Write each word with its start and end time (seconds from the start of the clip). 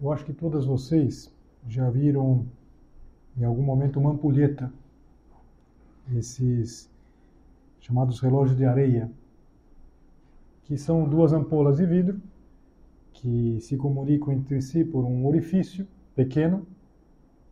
Eu 0.00 0.12
acho 0.12 0.24
que 0.24 0.32
todas 0.32 0.64
vocês 0.64 1.34
já 1.66 1.90
viram 1.90 2.46
em 3.36 3.44
algum 3.44 3.62
momento 3.62 3.98
uma 3.98 4.10
ampulheta, 4.10 4.72
esses 6.14 6.88
chamados 7.80 8.20
relógios 8.20 8.56
de 8.56 8.64
areia, 8.64 9.10
que 10.64 10.76
são 10.76 11.08
duas 11.08 11.32
ampolas 11.32 11.78
de 11.78 11.86
vidro 11.86 12.20
que 13.12 13.58
se 13.60 13.76
comunicam 13.76 14.32
entre 14.32 14.60
si 14.62 14.84
por 14.84 15.04
um 15.04 15.26
orifício 15.26 15.86
pequeno 16.14 16.64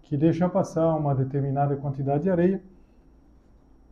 que 0.03 0.16
deixa 0.16 0.48
passar 0.48 0.94
uma 0.94 1.14
determinada 1.14 1.77
quantidade 1.77 2.25
de 2.25 2.31
areia 2.31 2.62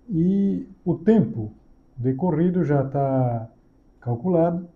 e 0.09 0.69
o 0.85 0.95
tempo 0.95 1.51
decorrido 1.97 2.63
já 2.63 2.85
está 2.85 3.51
calculado. 4.01 4.69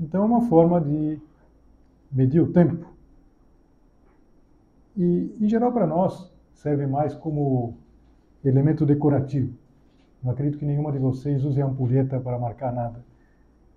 Então 0.00 0.22
é 0.22 0.26
uma 0.26 0.48
forma 0.48 0.80
de 0.80 1.20
medir 2.10 2.40
o 2.40 2.52
tempo. 2.52 2.91
E, 4.96 5.34
em 5.40 5.48
geral, 5.48 5.72
para 5.72 5.86
nós, 5.86 6.32
serve 6.54 6.86
mais 6.86 7.14
como 7.14 7.76
elemento 8.44 8.84
decorativo. 8.84 9.52
Não 10.22 10.30
acredito 10.30 10.58
que 10.58 10.64
nenhuma 10.64 10.92
de 10.92 10.98
vocês 10.98 11.44
use 11.44 11.60
a 11.60 11.66
ampulheta 11.66 12.20
para 12.20 12.38
marcar 12.38 12.72
nada. 12.72 13.04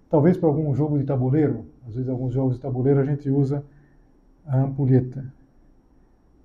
Talvez 0.09 0.37
para 0.37 0.47
algum 0.47 0.73
jogo 0.75 0.97
de 0.97 1.03
tabuleiro, 1.03 1.65
às 1.87 1.95
vezes 1.95 2.09
alguns 2.09 2.33
jogos 2.33 2.55
de 2.55 2.61
tabuleiro 2.61 2.99
a 2.99 3.03
gente 3.03 3.29
usa 3.29 3.63
a 4.45 4.59
ampulheta. 4.59 5.25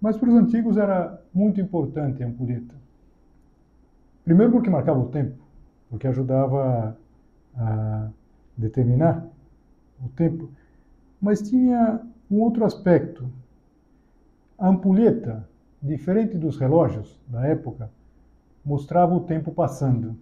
Mas 0.00 0.16
para 0.16 0.30
os 0.30 0.34
antigos 0.34 0.78
era 0.78 1.22
muito 1.34 1.60
importante 1.60 2.22
a 2.22 2.26
ampulheta. 2.26 2.74
Primeiro 4.24 4.52
porque 4.52 4.70
marcava 4.70 4.98
o 4.98 5.08
tempo, 5.08 5.36
porque 5.90 6.06
ajudava 6.06 6.96
a 7.54 8.08
determinar 8.56 9.26
o 10.02 10.08
tempo. 10.08 10.48
Mas 11.20 11.42
tinha 11.42 12.00
um 12.30 12.40
outro 12.40 12.64
aspecto 12.64 13.28
a 14.60 14.68
ampulheta, 14.68 15.48
diferente 15.82 16.36
dos 16.36 16.58
relógios 16.58 17.18
da 17.26 17.46
época, 17.46 17.90
mostrava 18.62 19.14
o 19.14 19.20
tempo 19.20 19.50
passando. 19.50 20.14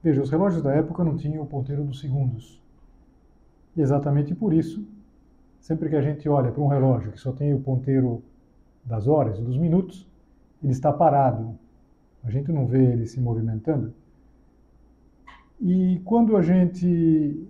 Veja, 0.00 0.22
os 0.22 0.30
relógios 0.30 0.62
da 0.62 0.72
época 0.72 1.02
não 1.02 1.16
tinham 1.16 1.42
o 1.42 1.46
ponteiro 1.46 1.82
dos 1.82 1.98
segundos. 1.98 2.62
E 3.76 3.80
exatamente 3.80 4.32
por 4.32 4.54
isso, 4.54 4.86
sempre 5.60 5.88
que 5.88 5.96
a 5.96 6.00
gente 6.00 6.28
olha 6.28 6.52
para 6.52 6.62
um 6.62 6.68
relógio 6.68 7.10
que 7.10 7.18
só 7.18 7.32
tem 7.32 7.52
o 7.52 7.60
ponteiro 7.60 8.22
das 8.84 9.08
horas, 9.08 9.40
dos 9.40 9.58
minutos, 9.58 10.08
ele 10.62 10.72
está 10.72 10.92
parado. 10.92 11.58
A 12.22 12.30
gente 12.30 12.52
não 12.52 12.64
vê 12.64 12.92
ele 12.92 13.06
se 13.06 13.20
movimentando. 13.20 13.92
E 15.60 16.00
quando 16.04 16.36
a 16.36 16.42
gente 16.42 17.44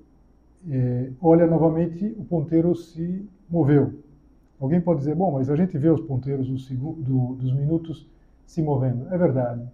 é, 0.70 1.10
olha 1.20 1.46
novamente, 1.46 2.06
o 2.18 2.24
ponteiro 2.24 2.74
se 2.74 3.28
moveu. 3.48 3.94
Alguém 4.60 4.80
pode 4.80 5.00
dizer, 5.00 5.14
bom, 5.14 5.32
mas 5.32 5.48
a 5.48 5.56
gente 5.56 5.76
vê 5.78 5.88
os 5.88 6.02
ponteiros 6.02 6.46
do, 6.48 6.92
do, 6.92 7.34
dos 7.36 7.52
minutos 7.52 8.06
se 8.44 8.60
movendo. 8.60 9.12
É 9.12 9.16
verdade. 9.16 9.66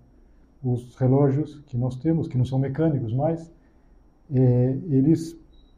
Os 0.63 0.95
relógios 0.97 1.61
que 1.67 1.77
nós 1.77 1.97
temos, 1.97 2.29
que 2.29 2.39
não 2.39 2.45
são 2.45 2.59
mecânicos 2.59 3.13
mais, 3.13 3.53
é, 4.33 4.79
eles, 4.89 5.37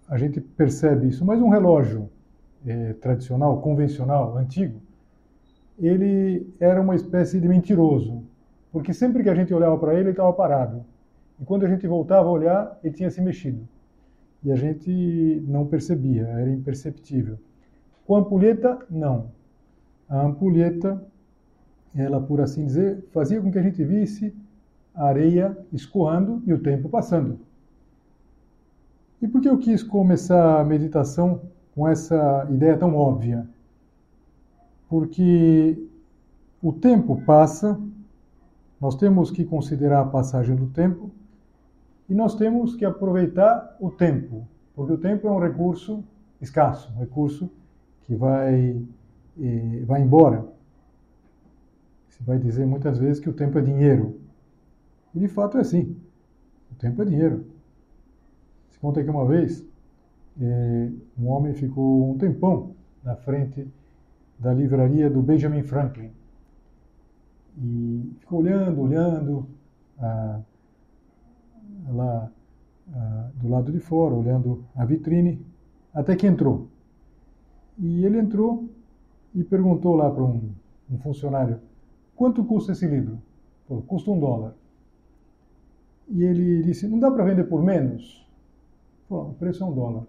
a 0.09 0.19
gente 0.19 0.41
percebe 0.41 1.09
isso. 1.09 1.25
Mas 1.25 1.41
um 1.41 1.49
relógio 1.49 2.11
é, 2.67 2.93
tradicional, 2.95 3.61
convencional, 3.63 4.37
antigo, 4.37 4.81
ele 5.79 6.47
era 6.61 6.81
uma 6.81 6.95
espécie 6.95 7.41
de 7.41 7.49
mentiroso, 7.49 8.23
porque 8.73 8.93
sempre 8.93 9.23
que 9.23 9.31
a 9.31 9.35
gente 9.35 9.55
olhava 9.55 9.79
para 9.79 9.93
ele, 9.95 10.03
ele 10.03 10.11
estava 10.11 10.33
parado. 10.33 10.85
E 11.41 11.45
quando 11.45 11.65
a 11.65 11.69
gente 11.69 11.87
voltava 11.87 12.29
a 12.29 12.33
olhar, 12.33 12.79
ele 12.83 12.95
tinha 12.95 13.11
se 13.11 13.23
mexido. 13.23 13.67
E 14.43 14.53
a 14.53 14.57
gente 14.57 15.43
não 15.47 15.67
percebia, 15.67 16.27
era 16.27 16.51
imperceptível. 16.51 17.39
Com 18.09 18.17
a 18.17 18.21
ampulheta, 18.21 18.79
não. 18.89 19.33
A 20.09 20.23
ampulheta, 20.23 20.99
ela, 21.95 22.19
por 22.19 22.41
assim 22.41 22.65
dizer, 22.65 23.07
fazia 23.13 23.39
com 23.39 23.53
que 23.53 23.59
a 23.59 23.63
gente 23.63 23.85
visse 23.85 24.35
a 24.95 25.09
areia 25.09 25.55
escoando 25.71 26.43
e 26.47 26.55
o 26.55 26.59
tempo 26.59 26.89
passando. 26.89 27.39
E 29.21 29.29
por 29.29 29.43
que 29.43 29.49
eu 29.51 29.59
quis 29.59 29.83
começar 29.83 30.59
a 30.59 30.65
meditação 30.65 31.43
com 31.75 31.87
essa 31.87 32.49
ideia 32.51 32.79
tão 32.79 32.97
óbvia? 32.97 33.47
Porque 34.89 35.87
o 36.63 36.73
tempo 36.73 37.21
passa, 37.27 37.79
nós 38.81 38.95
temos 38.95 39.31
que 39.31 39.45
considerar 39.45 40.01
a 40.01 40.07
passagem 40.07 40.57
do 40.57 40.69
tempo 40.69 41.11
e 42.09 42.15
nós 42.15 42.35
temos 42.35 42.75
que 42.75 42.87
aproveitar 42.87 43.77
o 43.79 43.91
tempo, 43.91 44.49
porque 44.75 44.95
o 44.95 44.99
tempo 44.99 45.29
é 45.29 45.31
um 45.31 45.39
recurso 45.39 46.03
escasso, 46.41 46.91
um 46.97 47.01
recurso 47.01 47.51
que 48.09 48.15
vai, 48.17 48.83
eh, 49.39 49.85
vai 49.85 50.01
embora. 50.01 50.49
Se 52.09 52.23
vai 52.23 52.39
dizer 52.39 52.67
muitas 52.67 52.99
vezes 52.99 53.21
que 53.21 53.29
o 53.29 53.35
tempo 53.35 53.59
é 53.59 53.61
dinheiro. 53.61 54.19
E 55.15 55.21
de 55.21 55.29
fato 55.29 55.59
é 55.59 55.61
assim. 55.61 55.95
O 56.73 56.75
tempo 56.77 57.03
é 57.03 57.05
dinheiro. 57.05 57.45
Se 58.71 58.79
conta 58.79 59.05
que 59.05 59.11
uma 59.11 59.27
vez 59.27 59.63
eh, 60.41 60.91
um 61.21 61.29
homem 61.29 61.53
ficou 61.53 62.11
um 62.11 62.17
tempão 62.17 62.75
na 63.05 63.15
frente 63.15 63.69
da 64.39 64.55
livraria 64.55 65.11
do 65.11 65.21
Benjamin 65.21 65.63
Franklin. 65.63 66.11
E 67.59 68.17
ficou 68.21 68.41
olhando, 68.41 68.81
olhando, 68.81 69.47
ah, 69.99 70.41
lá 71.89 72.31
ah, 72.95 73.31
do 73.35 73.49
lado 73.49 73.71
de 73.71 73.81
fora, 73.81 74.15
olhando 74.15 74.65
a 74.75 74.85
vitrine, 74.87 75.45
até 75.93 76.17
que 76.17 76.27
entrou. 76.27 76.69
E 77.79 78.05
ele 78.05 78.19
entrou 78.19 78.69
e 79.35 79.45
perguntou 79.45 79.95
lá 79.95 80.11
para 80.11 80.23
um, 80.23 80.51
um 80.91 80.99
funcionário: 80.99 81.61
quanto 82.17 82.45
custa 82.45 82.73
esse 82.73 82.87
livro? 82.87 83.19
Falou, 83.69 83.83
custa 83.85 84.11
um 84.11 84.19
dólar. 84.19 84.55
E 86.09 86.25
ele 86.25 86.63
disse: 86.63 86.89
não 86.89 86.99
dá 86.99 87.11
para 87.11 87.25
vender 87.25 87.45
por 87.45 87.63
menos? 87.63 88.27
Falou, 89.09 89.31
o 89.31 89.35
preço 89.35 89.63
é 89.63 89.67
um 89.67 89.73
dólar. 89.73 90.05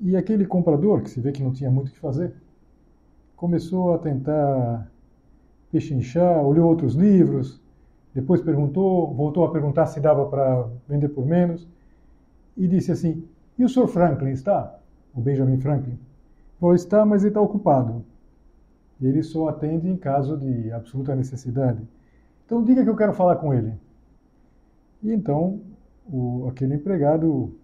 E 0.00 0.16
aquele 0.16 0.44
comprador, 0.44 1.02
que 1.02 1.10
se 1.10 1.20
vê 1.20 1.32
que 1.32 1.42
não 1.42 1.52
tinha 1.52 1.70
muito 1.70 1.88
o 1.88 1.92
que 1.92 1.98
fazer, 1.98 2.34
começou 3.36 3.94
a 3.94 3.98
tentar 3.98 4.90
pechinchar, 5.70 6.44
olhou 6.44 6.68
outros 6.68 6.94
livros, 6.94 7.60
depois 8.12 8.40
perguntou, 8.40 9.12
voltou 9.14 9.44
a 9.44 9.50
perguntar 9.50 9.86
se 9.86 10.00
dava 10.00 10.26
para 10.26 10.68
vender 10.88 11.08
por 11.08 11.24
menos, 11.24 11.66
e 12.56 12.68
disse 12.68 12.92
assim: 12.92 13.24
E 13.58 13.64
o 13.64 13.68
Sr. 13.68 13.88
Franklin 13.88 14.30
está? 14.30 14.78
O 15.14 15.20
Benjamin 15.20 15.58
Franklin? 15.58 15.98
Falou, 16.60 16.74
está, 16.74 17.04
mas 17.04 17.22
ele 17.22 17.30
está 17.30 17.40
ocupado. 17.40 18.04
Ele 19.00 19.22
só 19.22 19.48
atende 19.48 19.88
em 19.88 19.96
caso 19.96 20.36
de 20.36 20.70
absoluta 20.72 21.14
necessidade. 21.14 21.82
Então 22.46 22.62
diga 22.62 22.82
que 22.82 22.88
eu 22.88 22.96
quero 22.96 23.12
falar 23.12 23.36
com 23.36 23.52
ele. 23.52 23.74
E 25.02 25.12
então 25.12 25.60
o, 26.10 26.46
aquele 26.48 26.74
empregado 26.74 27.54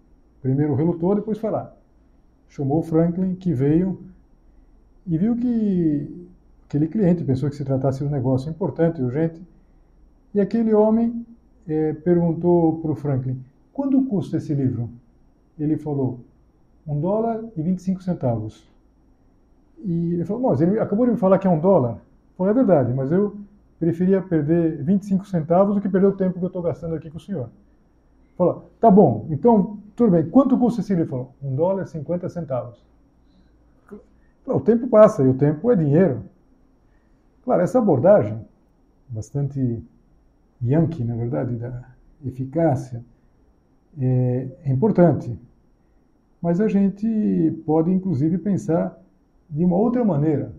primeiro 0.41 0.75
relutou, 0.75 1.15
depois 1.15 1.37
foi 1.37 1.49
lá. 1.49 1.73
Chamou 2.49 2.79
o 2.79 2.83
Franklin, 2.83 3.35
que 3.35 3.53
veio 3.53 4.03
e 5.07 5.17
viu 5.17 5.35
que 5.35 6.27
aquele 6.65 6.87
cliente 6.87 7.23
pensou 7.23 7.49
que 7.49 7.55
se 7.55 7.65
tratasse 7.65 7.99
de 7.99 8.05
um 8.05 8.09
negócio 8.09 8.49
importante 8.49 8.99
e 8.99 9.03
urgente. 9.03 9.41
E 10.33 10.39
aquele 10.39 10.73
homem 10.73 11.25
é, 11.67 11.93
perguntou 11.93 12.79
para 12.79 12.91
o 12.91 12.95
Franklin: 12.95 13.43
quanto 13.73 14.03
custa 14.05 14.37
esse 14.37 14.53
livro? 14.53 14.89
Ele 15.59 15.77
falou: 15.77 16.19
um 16.87 16.99
dólar 16.99 17.43
e 17.55 17.61
25 17.61 18.03
centavos. 18.03 18.70
E 19.83 20.13
ele 20.13 20.25
falou, 20.25 20.49
mas 20.49 20.61
ele 20.61 20.79
acabou 20.79 21.05
de 21.05 21.13
me 21.13 21.17
falar 21.17 21.39
que 21.39 21.47
é 21.47 21.49
um 21.49 21.59
dólar. 21.59 21.99
Falei, 22.37 22.51
é 22.51 22.55
verdade, 22.55 22.93
mas 22.93 23.11
eu 23.11 23.35
preferia 23.79 24.21
perder 24.21 24.83
25 24.83 25.25
centavos 25.25 25.75
do 25.75 25.81
que 25.81 25.89
perder 25.89 26.07
o 26.07 26.15
tempo 26.15 26.37
que 26.37 26.45
eu 26.45 26.47
estou 26.47 26.61
gastando 26.61 26.95
aqui 26.95 27.09
com 27.09 27.17
o 27.17 27.21
senhor. 27.21 27.49
Falou, 28.37 28.69
tá 28.79 28.91
bom, 28.91 29.25
então, 29.29 29.79
tudo 29.95 30.11
bem, 30.11 30.29
quanto 30.29 30.57
custa 30.57 30.81
esse 30.81 30.93
livro? 30.93 31.09
Falou, 31.09 31.33
um 31.41 31.55
dólar 31.55 31.83
e 31.83 31.87
50 31.87 32.29
centavos. 32.29 32.83
O 34.45 34.59
tempo 34.59 34.87
passa 34.87 35.23
e 35.23 35.27
o 35.27 35.33
tempo 35.33 35.71
é 35.71 35.75
dinheiro. 35.75 36.23
Claro, 37.43 37.61
essa 37.61 37.79
abordagem, 37.79 38.39
bastante 39.09 39.83
yankee, 40.63 41.03
na 41.03 41.15
verdade, 41.15 41.55
da 41.55 41.89
eficácia, 42.23 43.03
é, 43.99 44.47
é 44.63 44.71
importante. 44.71 45.37
Mas 46.41 46.59
a 46.59 46.67
gente 46.67 47.63
pode, 47.65 47.91
inclusive, 47.91 48.37
pensar 48.37 49.00
de 49.51 49.65
uma 49.65 49.75
outra 49.75 50.03
maneira, 50.03 50.53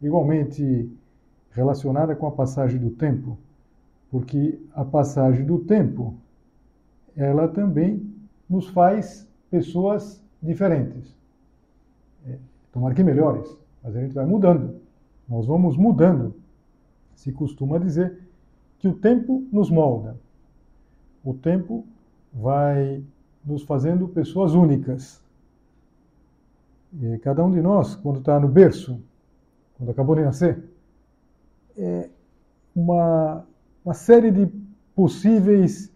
igualmente 0.00 0.88
relacionada 1.50 2.14
com 2.14 2.26
a 2.26 2.30
passagem 2.30 2.80
do 2.80 2.90
tempo, 2.90 3.36
porque 4.10 4.58
a 4.74 4.84
passagem 4.84 5.44
do 5.44 5.58
tempo, 5.58 6.14
ela 7.16 7.48
também 7.48 8.10
nos 8.48 8.68
faz 8.68 9.28
pessoas 9.50 10.22
diferentes. 10.42 11.14
É, 12.26 12.38
tomara 12.72 12.94
que 12.94 13.02
melhores, 13.02 13.56
mas 13.82 13.96
a 13.96 14.00
gente 14.00 14.14
vai 14.14 14.24
mudando. 14.24 14.80
Nós 15.28 15.46
vamos 15.46 15.76
mudando. 15.76 16.34
Se 17.14 17.32
costuma 17.32 17.78
dizer 17.78 18.18
que 18.78 18.88
o 18.88 18.94
tempo 18.94 19.46
nos 19.52 19.70
molda. 19.70 20.16
O 21.24 21.34
tempo 21.34 21.84
vai 22.32 23.02
nos 23.44 23.62
fazendo 23.62 24.08
pessoas 24.08 24.54
únicas. 24.54 25.22
E 27.00 27.18
cada 27.18 27.44
um 27.44 27.50
de 27.50 27.60
nós, 27.62 27.94
quando 27.96 28.18
está 28.18 28.38
no 28.38 28.48
berço, 28.48 29.00
quando 29.76 29.90
acabou 29.90 30.14
de 30.14 30.22
nascer, 30.22 30.62
é 31.76 32.08
uma, 32.74 33.44
uma 33.84 33.94
série 33.94 34.30
de 34.30 34.46
possíveis. 34.94 35.90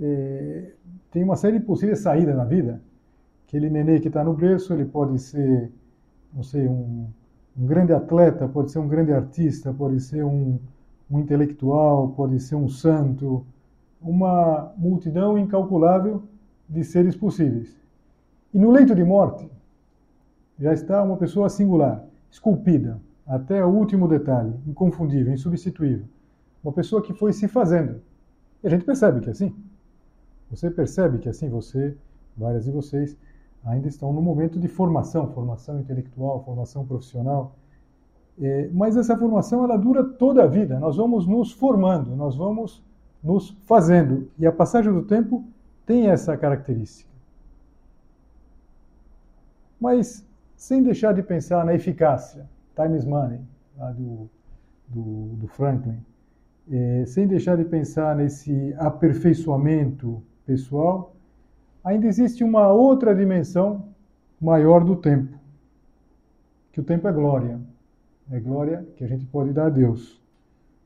É, 0.00 0.70
tem 1.10 1.24
uma 1.24 1.36
série 1.36 1.58
de 1.58 1.64
possíveis 1.64 1.98
saídas 1.98 2.36
na 2.36 2.44
vida. 2.44 2.80
Aquele 3.46 3.68
nenê 3.68 3.98
que 3.98 4.06
está 4.08 4.22
no 4.22 4.32
berço, 4.32 4.72
ele 4.72 4.84
pode 4.84 5.18
ser, 5.18 5.72
não 6.32 6.44
sei, 6.44 6.68
um, 6.68 7.08
um 7.58 7.66
grande 7.66 7.92
atleta, 7.92 8.46
pode 8.48 8.70
ser 8.70 8.78
um 8.78 8.86
grande 8.86 9.12
artista, 9.12 9.72
pode 9.72 9.98
ser 10.00 10.24
um, 10.24 10.60
um 11.10 11.18
intelectual, 11.18 12.10
pode 12.10 12.38
ser 12.38 12.54
um 12.54 12.68
santo, 12.68 13.44
uma 14.00 14.72
multidão 14.76 15.36
incalculável 15.36 16.22
de 16.68 16.84
seres 16.84 17.16
possíveis. 17.16 17.76
E 18.54 18.58
no 18.58 18.70
leito 18.70 18.94
de 18.94 19.02
morte 19.02 19.50
já 20.60 20.72
está 20.74 21.02
uma 21.02 21.16
pessoa 21.16 21.48
singular, 21.48 22.04
esculpida, 22.30 23.00
até 23.26 23.64
o 23.64 23.68
último 23.68 24.06
detalhe, 24.06 24.54
inconfundível, 24.66 25.32
insubstituível. 25.32 26.04
Uma 26.62 26.72
pessoa 26.72 27.00
que 27.00 27.14
foi 27.14 27.32
se 27.32 27.48
fazendo. 27.48 28.02
E 28.62 28.66
a 28.66 28.70
gente 28.70 28.84
percebe 28.84 29.20
que 29.20 29.28
é 29.28 29.32
assim. 29.32 29.54
Você 30.50 30.70
percebe 30.70 31.18
que 31.18 31.28
é 31.28 31.30
assim 31.30 31.48
você, 31.48 31.96
várias 32.36 32.64
de 32.64 32.70
vocês, 32.70 33.16
ainda 33.64 33.88
estão 33.88 34.12
no 34.12 34.20
momento 34.20 34.58
de 34.58 34.68
formação, 34.68 35.32
formação 35.32 35.80
intelectual, 35.80 36.44
formação 36.44 36.84
profissional. 36.84 37.54
É, 38.38 38.68
mas 38.72 38.96
essa 38.96 39.16
formação 39.16 39.64
ela 39.64 39.78
dura 39.78 40.04
toda 40.04 40.42
a 40.42 40.46
vida. 40.46 40.78
Nós 40.78 40.96
vamos 40.96 41.26
nos 41.26 41.52
formando, 41.52 42.14
nós 42.14 42.36
vamos 42.36 42.82
nos 43.22 43.50
fazendo. 43.64 44.28
E 44.38 44.46
a 44.46 44.52
passagem 44.52 44.92
do 44.92 45.02
tempo 45.02 45.44
tem 45.86 46.08
essa 46.08 46.36
característica. 46.36 47.08
Mas 49.80 50.28
sem 50.60 50.82
deixar 50.82 51.14
de 51.14 51.22
pensar 51.22 51.64
na 51.64 51.74
eficácia, 51.74 52.46
time 52.76 52.94
is 52.94 53.06
money, 53.06 53.40
lá 53.78 53.92
do, 53.92 54.28
do, 54.86 55.36
do 55.36 55.48
Franklin, 55.48 55.98
é, 56.70 57.04
sem 57.06 57.26
deixar 57.26 57.56
de 57.56 57.64
pensar 57.64 58.14
nesse 58.14 58.74
aperfeiçoamento 58.76 60.22
pessoal, 60.44 61.16
ainda 61.82 62.06
existe 62.06 62.44
uma 62.44 62.70
outra 62.70 63.14
dimensão 63.14 63.88
maior 64.38 64.84
do 64.84 64.96
tempo, 64.96 65.34
que 66.72 66.78
o 66.78 66.84
tempo 66.84 67.08
é 67.08 67.12
glória, 67.12 67.58
é 68.30 68.38
glória 68.38 68.86
que 68.96 69.02
a 69.02 69.08
gente 69.08 69.24
pode 69.24 69.54
dar 69.54 69.68
a 69.68 69.70
Deus. 69.70 70.20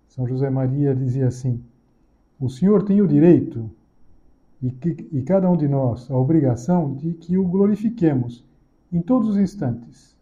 São 0.07 0.25
José 0.25 0.49
Maria 0.51 0.95
dizia 0.95 1.27
assim: 1.27 1.61
o 2.39 2.49
Senhor 2.49 2.85
tem 2.85 3.03
o 3.03 3.09
direito 3.09 3.69
e, 4.63 4.71
que, 4.71 5.09
e 5.11 5.21
cada 5.23 5.51
um 5.51 5.57
de 5.57 5.67
nós 5.67 6.09
a 6.13 6.17
obrigação 6.17 6.95
de 6.95 7.13
que 7.15 7.37
o 7.37 7.45
glorifiquemos 7.45 8.45
em 8.95 9.03
todos 9.03 9.31
os 9.31 9.37
instantes. 9.37 10.17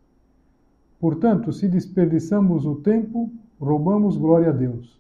Portanto, 0.98 1.52
se 1.52 1.69
desperdiçamos 1.69 2.64
o 2.64 2.76
tempo, 2.76 3.30
roubamos 3.60 4.16
glória 4.16 4.48
a 4.48 4.52
Deus. 4.52 4.98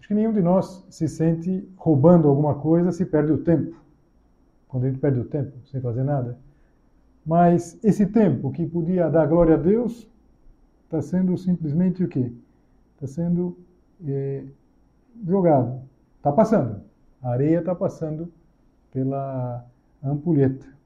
Acho 0.00 0.08
que 0.08 0.14
nenhum 0.14 0.32
de 0.32 0.42
nós 0.42 0.84
se 0.90 1.06
sente 1.06 1.68
roubando 1.76 2.26
alguma 2.28 2.56
coisa 2.56 2.90
se 2.90 3.06
perde 3.06 3.30
o 3.30 3.38
tempo. 3.38 3.76
Quando 4.66 4.84
a 4.84 4.88
gente 4.88 4.98
perde 4.98 5.20
o 5.20 5.24
tempo 5.24 5.52
sem 5.66 5.80
fazer 5.80 6.02
nada. 6.02 6.36
Mas 7.24 7.78
esse 7.84 8.06
tempo 8.06 8.50
que 8.50 8.66
podia 8.66 9.08
dar 9.08 9.26
glória 9.26 9.54
a 9.54 9.58
Deus 9.58 10.10
está 10.84 11.00
sendo 11.00 11.38
simplesmente 11.38 12.02
o 12.02 12.08
quê? 12.08 12.32
Está 12.94 13.06
sendo 13.06 13.56
é, 14.04 14.42
jogado. 15.24 15.80
Está 16.16 16.32
passando. 16.32 16.80
A 17.22 17.30
areia 17.30 17.60
está 17.60 17.74
passando 17.74 18.32
pela 18.90 19.64
ampulheta. 20.02 20.77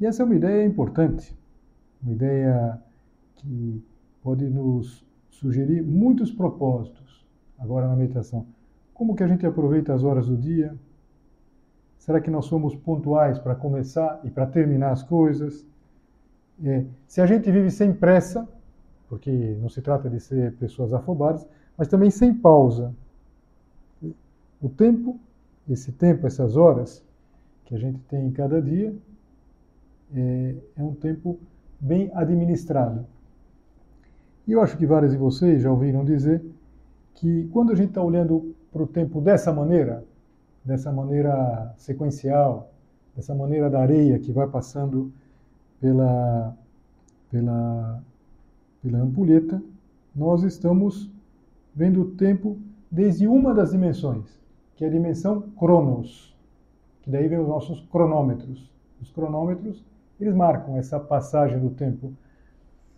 E 0.00 0.06
essa 0.06 0.22
é 0.22 0.24
uma 0.24 0.34
ideia 0.34 0.64
importante, 0.64 1.36
uma 2.02 2.12
ideia 2.12 2.80
que 3.36 3.84
pode 4.22 4.48
nos 4.48 5.04
sugerir 5.28 5.82
muitos 5.82 6.32
propósitos 6.32 7.26
agora 7.58 7.86
na 7.86 7.94
meditação. 7.94 8.46
Como 8.94 9.14
que 9.14 9.22
a 9.22 9.28
gente 9.28 9.44
aproveita 9.46 9.92
as 9.92 10.02
horas 10.02 10.26
do 10.26 10.36
dia? 10.36 10.74
Será 11.98 12.18
que 12.18 12.30
nós 12.30 12.46
somos 12.46 12.74
pontuais 12.74 13.38
para 13.38 13.54
começar 13.54 14.20
e 14.24 14.30
para 14.30 14.46
terminar 14.46 14.92
as 14.92 15.02
coisas? 15.02 15.66
É, 16.64 16.84
se 17.06 17.20
a 17.20 17.26
gente 17.26 17.50
vive 17.50 17.70
sem 17.70 17.92
pressa, 17.92 18.48
porque 19.06 19.30
não 19.60 19.68
se 19.68 19.82
trata 19.82 20.08
de 20.08 20.18
ser 20.18 20.54
pessoas 20.54 20.94
afobadas, 20.94 21.46
mas 21.76 21.88
também 21.88 22.10
sem 22.10 22.32
pausa. 22.32 22.94
O 24.62 24.68
tempo, 24.68 25.18
esse 25.68 25.92
tempo, 25.92 26.26
essas 26.26 26.56
horas 26.56 27.04
que 27.66 27.74
a 27.74 27.78
gente 27.78 27.98
tem 28.00 28.26
em 28.26 28.32
cada 28.32 28.62
dia, 28.62 28.94
é, 30.14 30.54
é 30.76 30.82
um 30.82 30.94
tempo 30.94 31.38
bem 31.78 32.10
administrado. 32.14 33.06
E 34.46 34.52
eu 34.52 34.60
acho 34.60 34.76
que 34.76 34.86
vários 34.86 35.12
de 35.12 35.18
vocês 35.18 35.62
já 35.62 35.70
ouviram 35.70 36.04
dizer 36.04 36.44
que 37.14 37.48
quando 37.52 37.72
a 37.72 37.74
gente 37.74 37.90
está 37.90 38.02
olhando 38.02 38.54
para 38.72 38.82
o 38.82 38.86
tempo 38.86 39.20
dessa 39.20 39.52
maneira, 39.52 40.04
dessa 40.64 40.92
maneira 40.92 41.72
sequencial, 41.76 42.72
dessa 43.14 43.34
maneira 43.34 43.68
da 43.68 43.80
areia 43.80 44.18
que 44.18 44.32
vai 44.32 44.48
passando 44.48 45.12
pela, 45.80 46.56
pela, 47.30 48.02
pela 48.82 48.98
ampulheta, 48.98 49.62
nós 50.14 50.42
estamos 50.42 51.10
vendo 51.74 52.02
o 52.02 52.10
tempo 52.12 52.58
desde 52.90 53.26
uma 53.26 53.54
das 53.54 53.70
dimensões, 53.70 54.38
que 54.74 54.84
é 54.84 54.88
a 54.88 54.90
dimensão 54.90 55.42
Cronos, 55.58 56.36
que 57.02 57.10
daí 57.10 57.28
vem 57.28 57.38
os 57.38 57.48
nossos 57.48 57.80
cronômetros. 57.88 58.70
Os 59.00 59.10
cronômetros, 59.10 59.84
eles 60.20 60.34
marcam 60.34 60.76
essa 60.76 61.00
passagem 61.00 61.58
do 61.58 61.70
tempo. 61.70 62.12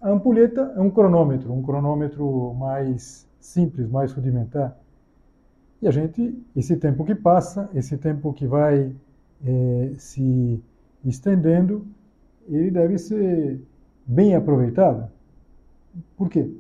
A 0.01 0.11
ampulheta 0.11 0.73
é 0.77 0.81
um 0.81 0.91
cronômetro, 0.91 1.53
um 1.53 1.63
cronômetro 1.63 2.53
mais 2.55 3.29
simples, 3.41 3.89
mais 3.89 4.13
rudimentar. 4.13 4.77
E 5.81 5.89
a 5.89 5.91
gente, 5.91 6.41
esse 6.55 6.77
tempo 6.77 7.05
que 7.05 7.15
passa, 7.15 7.69
esse 7.75 7.97
tempo 7.97 8.33
que 8.33 8.47
vai 8.47 8.93
é, 9.45 9.93
se 9.99 10.63
estendendo, 11.05 11.87
ele 12.49 12.71
deve 12.71 12.99
ser 12.99 13.61
bem 14.07 14.35
aproveitado. 14.35 15.11
Por 16.17 16.29
quê? 16.29 16.51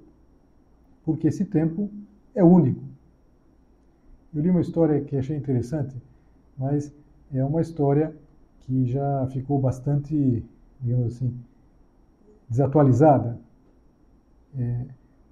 Porque 1.04 1.28
esse 1.28 1.44
tempo 1.44 1.90
é 2.34 2.42
único. 2.42 2.82
Eu 4.34 4.42
li 4.42 4.50
uma 4.50 4.60
história 4.60 5.00
que 5.00 5.16
achei 5.16 5.36
interessante, 5.36 5.94
mas 6.56 6.92
é 7.32 7.44
uma 7.44 7.60
história 7.60 8.14
que 8.60 8.86
já 8.86 9.26
ficou 9.28 9.58
bastante, 9.60 10.44
digamos 10.82 11.14
assim, 11.14 11.34
desatualizada, 12.48 13.38
é, 14.58 14.84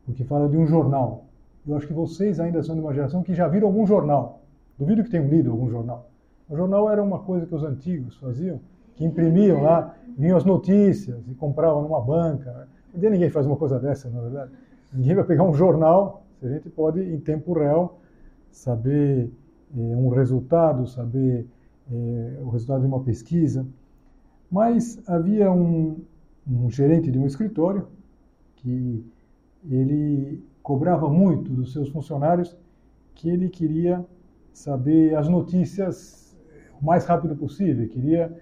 porque 0.07 0.25
fala 0.25 0.49
de 0.49 0.57
um 0.57 0.67
jornal. 0.67 1.25
Eu 1.67 1.77
acho 1.77 1.87
que 1.87 1.93
vocês 1.93 2.41
ainda 2.41 2.63
são 2.63 2.75
de 2.75 2.81
uma 2.81 2.95
geração 2.95 3.23
que 3.23 3.35
já 3.35 3.47
viram 3.47 3.69
algum 3.69 3.87
jornal. 3.87 4.41
Duvido 4.79 5.05
que 5.05 5.11
tenham 5.11 5.29
lido 5.29 5.51
algum 5.51 5.69
jornal. 5.69 6.09
O 6.49 6.57
jornal 6.57 6.91
era 6.91 7.03
uma 7.03 7.19
coisa 7.19 7.47
que 7.47 7.55
os 7.55 7.63
antigos 7.63 8.17
faziam, 8.17 8.61
que 8.97 9.05
imprimiam 9.05 9.63
lá, 9.63 9.95
vinham 10.17 10.37
as 10.37 10.45
notícias 10.45 11.29
e 11.29 11.35
compravam 11.35 11.83
numa 11.83 12.01
banca. 12.01 12.67
Ninguém 12.95 13.29
faz 13.29 13.47
uma 13.47 13.57
coisa 13.57 13.79
dessa, 13.79 14.09
na 14.09 14.21
verdade. 14.21 14.51
Ninguém 14.93 15.15
vai 15.15 15.25
pegar 15.25 15.45
um 15.45 15.53
jornal 15.53 16.21
a 16.43 16.49
gente 16.49 16.71
pode, 16.71 17.01
em 17.01 17.21
tempo 17.21 17.53
real, 17.53 18.01
saber 18.51 19.31
é, 19.77 19.79
um 19.79 20.09
resultado, 20.09 20.87
saber 20.87 21.47
é, 21.93 22.39
o 22.41 22.49
resultado 22.49 22.81
de 22.81 22.87
uma 22.87 23.01
pesquisa. 23.01 23.67
Mas 24.51 25.01
havia 25.09 25.51
um, 25.51 26.01
um 26.47 26.71
gerente 26.71 27.11
de 27.11 27.19
um 27.19 27.27
escritório 27.27 27.87
que 28.57 29.05
ele 29.71 30.43
cobrava 30.63 31.09
muito 31.09 31.51
dos 31.51 31.73
seus 31.73 31.89
funcionários 31.89 32.57
que 33.15 33.29
ele 33.29 33.49
queria 33.49 34.05
saber 34.53 35.15
as 35.15 35.29
notícias 35.29 36.37
o 36.81 36.85
mais 36.85 37.05
rápido 37.05 37.37
possível, 37.37 37.87
queria 37.89 38.35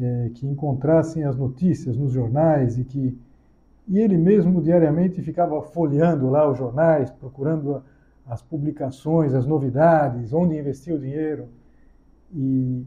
é, 0.00 0.30
que 0.34 0.46
encontrassem 0.46 1.24
as 1.24 1.36
notícias 1.36 1.96
nos 1.96 2.12
jornais 2.12 2.78
e 2.78 2.84
que 2.84 3.16
e 3.88 4.00
ele 4.00 4.18
mesmo 4.18 4.60
diariamente 4.60 5.22
ficava 5.22 5.62
folheando 5.62 6.28
lá 6.28 6.50
os 6.50 6.58
jornais, 6.58 7.08
procurando 7.08 7.84
as 8.26 8.42
publicações, 8.42 9.32
as 9.32 9.46
novidades, 9.46 10.32
onde 10.32 10.58
investir 10.58 10.92
o 10.92 10.98
dinheiro. 10.98 11.46
E, 12.34 12.84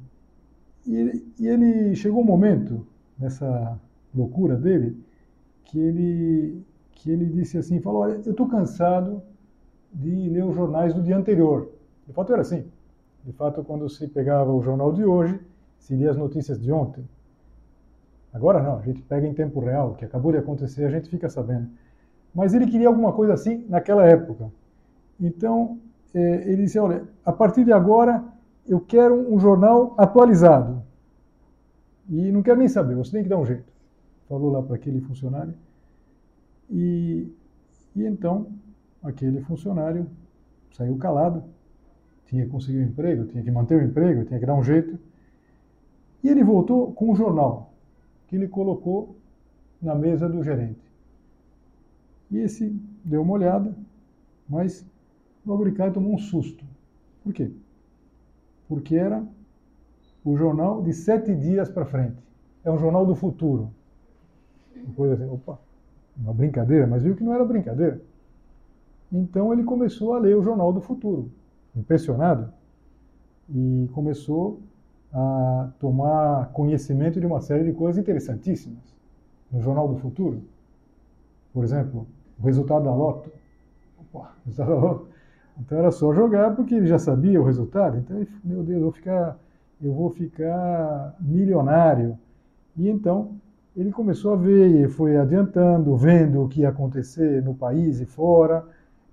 e, 0.90 1.26
e 1.40 1.48
ele 1.48 1.96
chegou 1.96 2.22
um 2.22 2.26
momento 2.26 2.86
nessa 3.18 3.80
loucura 4.14 4.56
dele 4.56 4.98
que 5.66 5.80
ele 5.80 6.64
que 6.92 7.10
ele 7.10 7.28
disse 7.28 7.58
assim, 7.58 7.80
falou, 7.80 8.02
olha, 8.02 8.20
eu 8.26 8.32
estou 8.32 8.46
cansado 8.48 9.22
de 9.94 10.30
ler 10.30 10.44
os 10.44 10.54
jornais 10.54 10.94
do 10.94 11.02
dia 11.02 11.16
anterior. 11.16 11.72
De 12.06 12.12
fato 12.12 12.34
era 12.34 12.42
assim. 12.42 12.66
De 13.24 13.32
fato, 13.32 13.64
quando 13.64 13.88
se 13.90 14.06
pegava 14.08 14.52
o 14.52 14.62
jornal 14.62 14.92
de 14.92 15.06
hoje, 15.06 15.40
se 15.78 15.96
lia 15.96 16.12
as 16.12 16.18
notícias 16.18 16.60
de 16.60 16.70
ontem. 16.74 17.08
Agora 18.34 18.62
não, 18.62 18.80
a 18.80 18.82
gente 18.82 19.02
pega 19.02 19.26
em 19.26 19.34
tempo 19.34 19.62
real, 19.62 19.92
o 19.92 19.96
que 19.96 20.04
acabou 20.04 20.34
de 20.34 20.40
acontecer, 20.40 20.84
a 20.84 20.90
gente 20.90 21.10
fica 21.10 21.30
sabendo. 21.30 21.70
Mas 22.36 22.54
ele 22.54 22.68
queria 22.68 22.90
alguma 22.90 23.14
coisa 23.14 23.34
assim 23.34 23.66
naquela 23.70 24.06
época. 24.06 24.52
Então, 25.20 25.80
é, 26.14 26.52
ele 26.52 26.64
disse, 26.64 26.78
olha, 26.80 27.04
a 27.26 27.32
partir 27.32 27.64
de 27.64 27.72
agora 27.72 28.24
eu 28.70 28.80
quero 28.80 29.34
um 29.34 29.40
jornal 29.40 29.96
atualizado. 29.98 30.84
E 32.08 32.32
não 32.32 32.44
quero 32.44 32.60
nem 32.60 32.68
saber, 32.68 32.96
você 32.96 33.12
tem 33.12 33.24
que 33.24 33.30
dar 33.30 33.40
um 33.40 33.46
jeito. 33.46 33.66
Falou 34.28 34.52
lá 34.52 34.62
para 34.62 34.76
aquele 34.76 35.02
funcionário. 35.02 35.56
E, 36.70 37.28
e 37.96 38.06
então, 38.06 38.52
aquele 39.02 39.42
funcionário 39.42 40.08
saiu 40.72 40.96
calado, 40.98 41.44
tinha 42.28 42.46
que 42.46 42.52
conseguir 42.52 42.78
um 42.78 42.84
emprego, 42.84 43.26
tinha 43.26 43.44
que 43.44 43.50
manter 43.50 43.82
o 43.82 43.84
emprego, 43.84 44.24
tinha 44.24 44.40
que 44.40 44.46
dar 44.46 44.54
um 44.54 44.64
jeito. 44.64 45.00
E 46.24 46.30
ele 46.30 46.44
voltou 46.44 46.94
com 46.94 47.12
um 47.12 47.16
jornal 47.16 47.74
que 48.28 48.36
ele 48.36 48.48
colocou 48.48 49.16
na 49.82 49.96
mesa 49.96 50.30
do 50.30 50.44
gerente. 50.44 50.80
E 52.30 52.38
esse 52.38 52.70
deu 53.04 53.24
uma 53.24 53.34
olhada, 53.34 53.76
mas 54.48 54.86
o 55.44 55.52
Abricai 55.52 55.92
tomou 55.92 56.14
um 56.14 56.20
susto. 56.20 56.64
Por 57.24 57.34
quê? 57.34 57.52
Porque 58.70 58.96
era 58.96 59.22
o 60.24 60.38
jornal 60.38 60.82
de 60.82 60.94
sete 60.94 61.36
dias 61.36 61.70
para 61.70 61.86
frente. 61.86 62.24
É 62.64 62.72
um 62.72 62.78
jornal 62.78 63.06
do 63.06 63.16
futuro. 63.16 63.72
Uma 64.76 64.94
coisa 64.94 65.16
assim, 65.16 65.30
opa, 65.30 65.60
uma 66.16 66.34
brincadeira, 66.34 66.88
mas 66.88 67.04
viu 67.04 67.16
que 67.16 67.24
não 67.24 67.34
era 67.34 67.44
brincadeira. 67.44 68.00
Então 69.12 69.52
ele 69.52 69.64
começou 69.64 70.14
a 70.14 70.20
ler 70.20 70.38
o 70.38 70.44
jornal 70.44 70.72
do 70.72 70.80
futuro, 70.80 71.32
impressionado, 71.76 72.54
e 73.50 73.90
começou 73.94 74.60
a 75.12 75.72
tomar 75.80 76.52
conhecimento 76.54 77.20
de 77.20 77.26
uma 77.26 77.42
série 77.42 77.64
de 77.64 77.74
coisas 77.74 78.00
interessantíssimas 78.00 78.96
no 79.52 79.60
Jornal 79.62 79.88
do 79.88 79.98
Futuro. 79.98 80.44
Por 81.52 81.64
exemplo, 81.64 82.06
o 82.40 82.46
resultado 82.46 82.86
da 82.86 82.94
loto. 82.94 83.32
Opa, 84.00 84.34
resultado 84.46 84.70
da 84.70 84.76
loto. 84.76 85.09
Então 85.60 85.78
era 85.78 85.92
só 85.92 86.14
jogar 86.14 86.56
porque 86.56 86.76
ele 86.76 86.88
já 86.88 86.98
sabia 86.98 87.42
o 87.42 87.44
resultado. 87.44 87.98
Então, 87.98 88.26
meu 88.44 88.64
Deus, 88.64 88.78
eu 88.78 88.84
vou 88.84 88.92
ficar, 88.92 89.40
eu 89.82 89.94
vou 89.94 90.10
ficar 90.10 91.16
milionário. 91.20 92.18
E 92.78 92.90
então 92.90 93.36
ele 93.76 93.92
começou 93.92 94.34
a 94.34 94.36
ver, 94.36 94.68
e 94.68 94.88
foi 94.88 95.18
adiantando, 95.18 95.96
vendo 95.96 96.44
o 96.44 96.48
que 96.48 96.62
ia 96.62 96.70
acontecer 96.70 97.44
no 97.44 97.54
país 97.54 98.00
e 98.02 98.06
fora, 98.06 98.66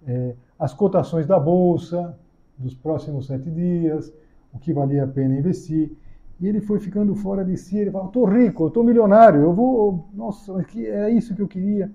é, 0.06 0.34
as 0.58 0.72
cotações 0.72 1.26
da 1.26 1.38
bolsa 1.38 2.18
dos 2.58 2.74
próximos 2.74 3.26
sete 3.26 3.50
dias, 3.50 4.12
o 4.52 4.58
que 4.58 4.72
valia 4.72 5.04
a 5.04 5.06
pena 5.06 5.38
investir. 5.38 5.92
E 6.40 6.46
ele 6.46 6.60
foi 6.60 6.78
ficando 6.78 7.14
fora 7.14 7.44
de 7.44 7.56
si, 7.56 7.78
ele 7.78 7.90
falou, 7.90 8.08
estou 8.08 8.24
rico, 8.24 8.66
estou 8.66 8.84
milionário, 8.84 9.40
eu 9.40 9.52
vou, 9.52 10.08
nossa, 10.12 10.52
é 10.76 11.10
isso 11.10 11.34
que 11.34 11.42
eu 11.42 11.48
queria. 11.48 11.90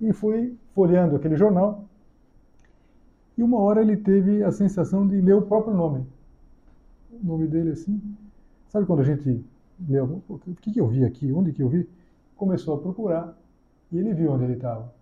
E 0.00 0.12
foi 0.12 0.56
folheando 0.74 1.16
aquele 1.16 1.36
jornal, 1.36 1.84
e 3.40 3.42
uma 3.42 3.58
hora 3.58 3.80
ele 3.80 3.96
teve 3.96 4.44
a 4.44 4.52
sensação 4.52 5.08
de 5.08 5.18
ler 5.18 5.32
o 5.32 5.40
próprio 5.40 5.72
nome. 5.72 6.06
O 7.10 7.26
nome 7.26 7.46
dele 7.46 7.70
assim. 7.70 7.98
Sabe 8.68 8.84
quando 8.84 9.00
a 9.00 9.04
gente 9.04 9.42
lê, 9.88 9.98
o 9.98 10.38
que, 10.60 10.72
que 10.72 10.78
eu 10.78 10.86
vi 10.86 11.06
aqui, 11.06 11.32
onde 11.32 11.50
que 11.50 11.62
eu 11.62 11.68
vi? 11.70 11.88
Começou 12.36 12.74
a 12.74 12.78
procurar, 12.78 13.34
e 13.90 13.96
ele 13.96 14.12
viu 14.12 14.30
onde 14.30 14.44
ele 14.44 14.52
estava. 14.52 14.92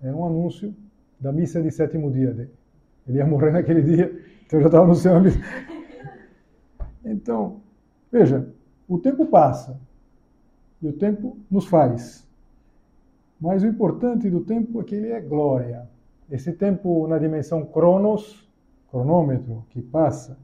Era 0.00 0.16
um 0.16 0.24
anúncio 0.24 0.72
da 1.18 1.32
missa 1.32 1.60
de 1.60 1.72
sétimo 1.72 2.12
dia 2.12 2.32
dele. 2.32 2.52
Ele 3.08 3.18
ia 3.18 3.26
morrer 3.26 3.50
naquele 3.58 3.82
dia, 3.82 4.22
então 4.46 4.60
já 4.60 4.66
estava 4.66 4.86
no 4.86 4.94
céu. 4.94 5.16
Então, 7.04 7.60
veja, 8.10 8.48
o 8.88 8.98
tempo 8.98 9.26
passa 9.26 9.80
e 10.80 10.86
o 10.86 10.92
tempo 10.92 11.36
nos 11.50 11.66
faz. 11.66 12.24
Mas 13.40 13.64
o 13.64 13.66
importante 13.66 14.30
do 14.30 14.44
tempo 14.44 14.80
é 14.80 14.84
que 14.84 14.94
ele 14.94 15.08
é 15.08 15.20
glória. 15.20 15.92
Esse 16.30 16.52
tempo 16.52 17.06
na 17.06 17.18
dimensão 17.18 17.64
cronos, 17.64 18.48
cronômetro, 18.90 19.64
que 19.70 19.82
passa, 19.82 20.38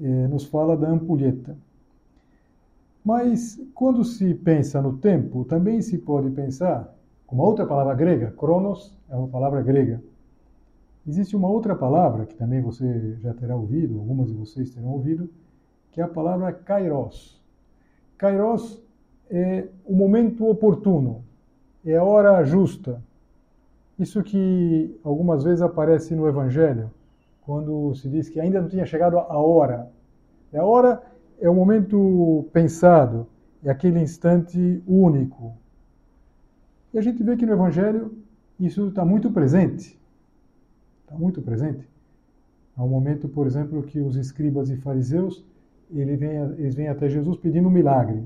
eh, 0.00 0.28
nos 0.28 0.44
fala 0.44 0.76
da 0.76 0.88
ampulheta. 0.88 1.56
Mas 3.04 3.60
quando 3.72 4.04
se 4.04 4.34
pensa 4.34 4.82
no 4.82 4.98
tempo, 4.98 5.44
também 5.44 5.80
se 5.80 5.96
pode 5.96 6.30
pensar 6.30 6.92
com 7.26 7.36
uma 7.36 7.44
outra 7.44 7.64
palavra 7.64 7.94
grega, 7.94 8.32
cronos 8.36 8.96
é 9.08 9.14
uma 9.14 9.28
palavra 9.28 9.62
grega. 9.62 10.02
Existe 11.06 11.36
uma 11.36 11.48
outra 11.48 11.76
palavra 11.76 12.26
que 12.26 12.34
também 12.34 12.60
você 12.60 13.16
já 13.20 13.32
terá 13.32 13.54
ouvido, 13.54 14.00
algumas 14.00 14.26
de 14.26 14.34
vocês 14.34 14.70
terão 14.70 14.88
ouvido, 14.88 15.30
que 15.92 16.00
é 16.00 16.04
a 16.04 16.08
palavra 16.08 16.52
kairos. 16.52 17.40
Kairos 18.18 18.82
é 19.30 19.68
o 19.84 19.94
momento 19.94 20.48
oportuno, 20.48 21.22
é 21.84 21.96
a 21.96 22.02
hora 22.02 22.42
justa. 22.44 23.00
Isso 23.98 24.22
que 24.22 24.98
algumas 25.02 25.44
vezes 25.44 25.62
aparece 25.62 26.14
no 26.14 26.28
Evangelho, 26.28 26.90
quando 27.42 27.94
se 27.94 28.08
diz 28.08 28.28
que 28.28 28.38
ainda 28.40 28.60
não 28.60 28.68
tinha 28.68 28.84
chegado 28.84 29.18
a 29.18 29.38
hora. 29.38 29.90
A 30.54 30.64
hora 30.64 31.02
é 31.40 31.48
o 31.48 31.54
momento 31.54 32.48
pensado, 32.52 33.26
é 33.64 33.70
aquele 33.70 34.00
instante 34.00 34.82
único. 34.86 35.54
E 36.92 36.98
a 36.98 37.02
gente 37.02 37.22
vê 37.22 37.36
que 37.36 37.46
no 37.46 37.52
Evangelho 37.52 38.16
isso 38.58 38.88
está 38.88 39.04
muito 39.04 39.30
presente. 39.30 40.00
Está 41.02 41.16
muito 41.16 41.40
presente. 41.40 41.88
Há 42.76 42.84
um 42.84 42.88
momento, 42.88 43.28
por 43.28 43.46
exemplo, 43.46 43.82
que 43.82 44.00
os 44.00 44.16
escribas 44.16 44.70
e 44.70 44.76
fariseus 44.76 45.44
eles 45.90 46.74
vêm 46.74 46.88
até 46.88 47.08
Jesus 47.08 47.36
pedindo 47.38 47.68
um 47.68 47.70
milagre. 47.70 48.24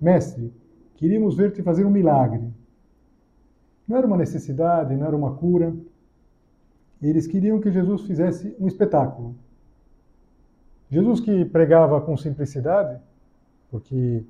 Mestre, 0.00 0.52
queríamos 0.94 1.36
ver-te 1.36 1.62
fazer 1.62 1.84
um 1.84 1.90
milagre. 1.90 2.52
Não 3.88 3.96
era 3.96 4.06
uma 4.06 4.18
necessidade, 4.18 4.94
não 4.94 5.06
era 5.06 5.16
uma 5.16 5.34
cura. 5.34 5.74
Eles 7.00 7.26
queriam 7.26 7.60
que 7.60 7.70
Jesus 7.72 8.02
fizesse 8.02 8.54
um 8.60 8.66
espetáculo. 8.66 9.34
Jesus 10.90 11.20
que 11.20 11.44
pregava 11.46 12.00
com 12.00 12.16
simplicidade, 12.16 13.00
porque 13.70 14.22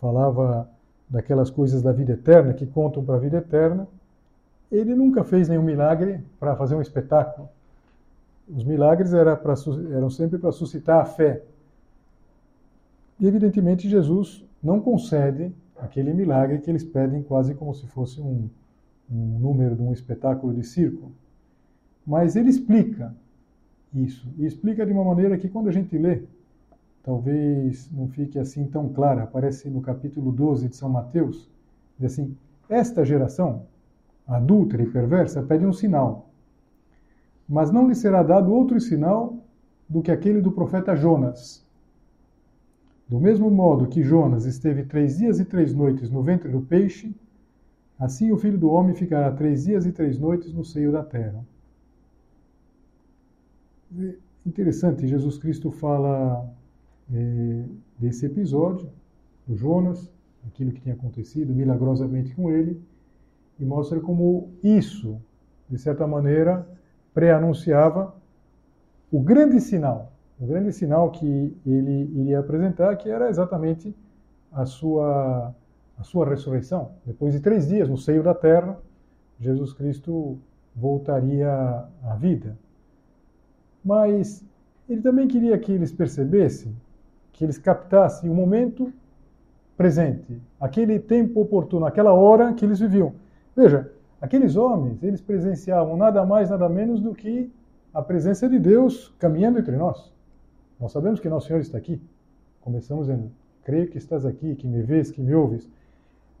falava 0.00 0.68
daquelas 1.08 1.50
coisas 1.50 1.82
da 1.82 1.92
vida 1.92 2.12
eterna 2.12 2.54
que 2.54 2.66
contam 2.66 3.04
para 3.04 3.16
a 3.16 3.18
vida 3.18 3.38
eterna, 3.38 3.86
ele 4.70 4.94
nunca 4.94 5.24
fez 5.24 5.48
nenhum 5.48 5.62
milagre 5.62 6.20
para 6.38 6.56
fazer 6.56 6.74
um 6.74 6.82
espetáculo. 6.82 7.48
Os 8.48 8.64
milagres 8.64 9.12
eram 9.12 10.10
sempre 10.10 10.38
para 10.38 10.52
suscitar 10.52 11.00
a 11.00 11.04
fé. 11.04 11.42
E, 13.18 13.26
evidentemente, 13.26 13.88
Jesus 13.88 14.44
não 14.62 14.80
concede 14.80 15.52
aquele 15.76 16.12
milagre 16.12 16.58
que 16.58 16.70
eles 16.70 16.84
pedem 16.84 17.22
quase 17.22 17.54
como 17.54 17.74
se 17.74 17.86
fosse 17.88 18.20
um, 18.20 18.48
um 19.10 19.38
número 19.38 19.74
de 19.74 19.82
um 19.82 19.92
espetáculo 19.92 20.54
de 20.54 20.62
circo. 20.62 21.10
Mas 22.06 22.36
ele 22.36 22.50
explica 22.50 23.14
isso. 23.94 24.26
E 24.38 24.46
explica 24.46 24.86
de 24.86 24.92
uma 24.92 25.04
maneira 25.04 25.36
que, 25.36 25.48
quando 25.48 25.68
a 25.68 25.72
gente 25.72 25.96
lê, 25.98 26.22
talvez 27.02 27.90
não 27.90 28.08
fique 28.08 28.38
assim 28.38 28.66
tão 28.66 28.88
clara. 28.88 29.24
Aparece 29.24 29.68
no 29.68 29.80
capítulo 29.80 30.30
12 30.30 30.68
de 30.68 30.76
São 30.76 30.88
Mateus, 30.88 31.48
diz 31.98 32.12
assim: 32.12 32.36
Esta 32.68 33.04
geração, 33.04 33.62
adúltera 34.26 34.82
e 34.82 34.90
perversa, 34.90 35.42
pede 35.42 35.66
um 35.66 35.72
sinal. 35.72 36.30
Mas 37.48 37.72
não 37.72 37.88
lhe 37.88 37.94
será 37.94 38.22
dado 38.22 38.52
outro 38.52 38.80
sinal 38.80 39.36
do 39.88 40.00
que 40.00 40.12
aquele 40.12 40.40
do 40.40 40.52
profeta 40.52 40.94
Jonas. 40.94 41.66
Do 43.08 43.18
mesmo 43.18 43.50
modo 43.50 43.88
que 43.88 44.04
Jonas 44.04 44.46
esteve 44.46 44.84
três 44.84 45.18
dias 45.18 45.40
e 45.40 45.44
três 45.44 45.74
noites 45.74 46.08
no 46.08 46.22
ventre 46.22 46.48
do 46.48 46.60
peixe, 46.60 47.12
assim 48.00 48.32
o 48.32 48.38
filho 48.38 48.58
do 48.58 48.70
homem 48.70 48.94
ficará 48.94 49.30
três 49.30 49.64
dias 49.64 49.84
e 49.84 49.92
três 49.92 50.18
noites 50.18 50.52
no 50.52 50.64
seio 50.64 50.90
da 50.90 51.04
terra. 51.04 51.44
Interessante, 54.44 55.06
Jesus 55.06 55.36
Cristo 55.36 55.70
fala 55.70 56.48
é, 57.12 57.64
desse 57.98 58.24
episódio, 58.24 58.88
do 59.46 59.56
Jonas, 59.56 60.10
aquilo 60.46 60.72
que 60.72 60.80
tinha 60.80 60.94
acontecido 60.94 61.52
milagrosamente 61.52 62.34
com 62.34 62.50
ele, 62.50 62.80
e 63.58 63.64
mostra 63.64 64.00
como 64.00 64.48
isso, 64.62 65.20
de 65.68 65.76
certa 65.76 66.06
maneira, 66.06 66.66
pré-anunciava 67.12 68.14
o 69.12 69.20
grande 69.20 69.60
sinal, 69.60 70.12
o 70.40 70.46
grande 70.46 70.72
sinal 70.72 71.10
que 71.10 71.54
ele 71.66 72.10
iria 72.20 72.38
apresentar, 72.38 72.96
que 72.96 73.10
era 73.10 73.28
exatamente 73.28 73.94
a 74.52 74.64
sua, 74.64 75.54
a 76.00 76.02
sua 76.02 76.26
ressurreição. 76.26 76.92
Depois 77.04 77.34
de 77.34 77.40
três 77.40 77.68
dias 77.68 77.88
no 77.88 77.98
seio 77.98 78.22
da 78.22 78.34
terra, 78.34 78.80
Jesus 79.38 79.74
Cristo 79.74 80.38
voltaria 80.74 81.50
à 82.02 82.14
vida. 82.18 82.56
Mas 83.84 84.42
ele 84.88 85.02
também 85.02 85.28
queria 85.28 85.58
que 85.58 85.70
eles 85.70 85.92
percebessem, 85.92 86.74
que 87.32 87.44
eles 87.44 87.58
captassem 87.58 88.30
o 88.30 88.34
momento 88.34 88.90
presente, 89.76 90.40
aquele 90.58 90.98
tempo 90.98 91.40
oportuno, 91.40 91.84
aquela 91.84 92.14
hora 92.14 92.52
que 92.54 92.64
eles 92.64 92.80
viviam. 92.80 93.14
Veja, 93.54 93.90
aqueles 94.20 94.56
homens, 94.56 95.02
eles 95.02 95.20
presenciavam 95.20 95.96
nada 95.96 96.24
mais, 96.24 96.48
nada 96.48 96.68
menos 96.68 97.00
do 97.00 97.14
que 97.14 97.52
a 97.92 98.02
presença 98.02 98.48
de 98.48 98.58
Deus 98.58 99.14
caminhando 99.18 99.58
entre 99.58 99.76
nós. 99.76 100.12
Nós 100.78 100.92
sabemos 100.92 101.20
que 101.20 101.28
nosso 101.28 101.46
Senhor 101.46 101.60
está 101.60 101.76
aqui. 101.76 102.00
Começamos 102.60 103.08
em 103.08 103.30
creio 103.64 103.88
que 103.88 103.98
estás 103.98 104.24
aqui, 104.24 104.54
que 104.54 104.66
me 104.66 104.82
vês, 104.82 105.10
que 105.10 105.20
me 105.20 105.34
ouves. 105.34 105.68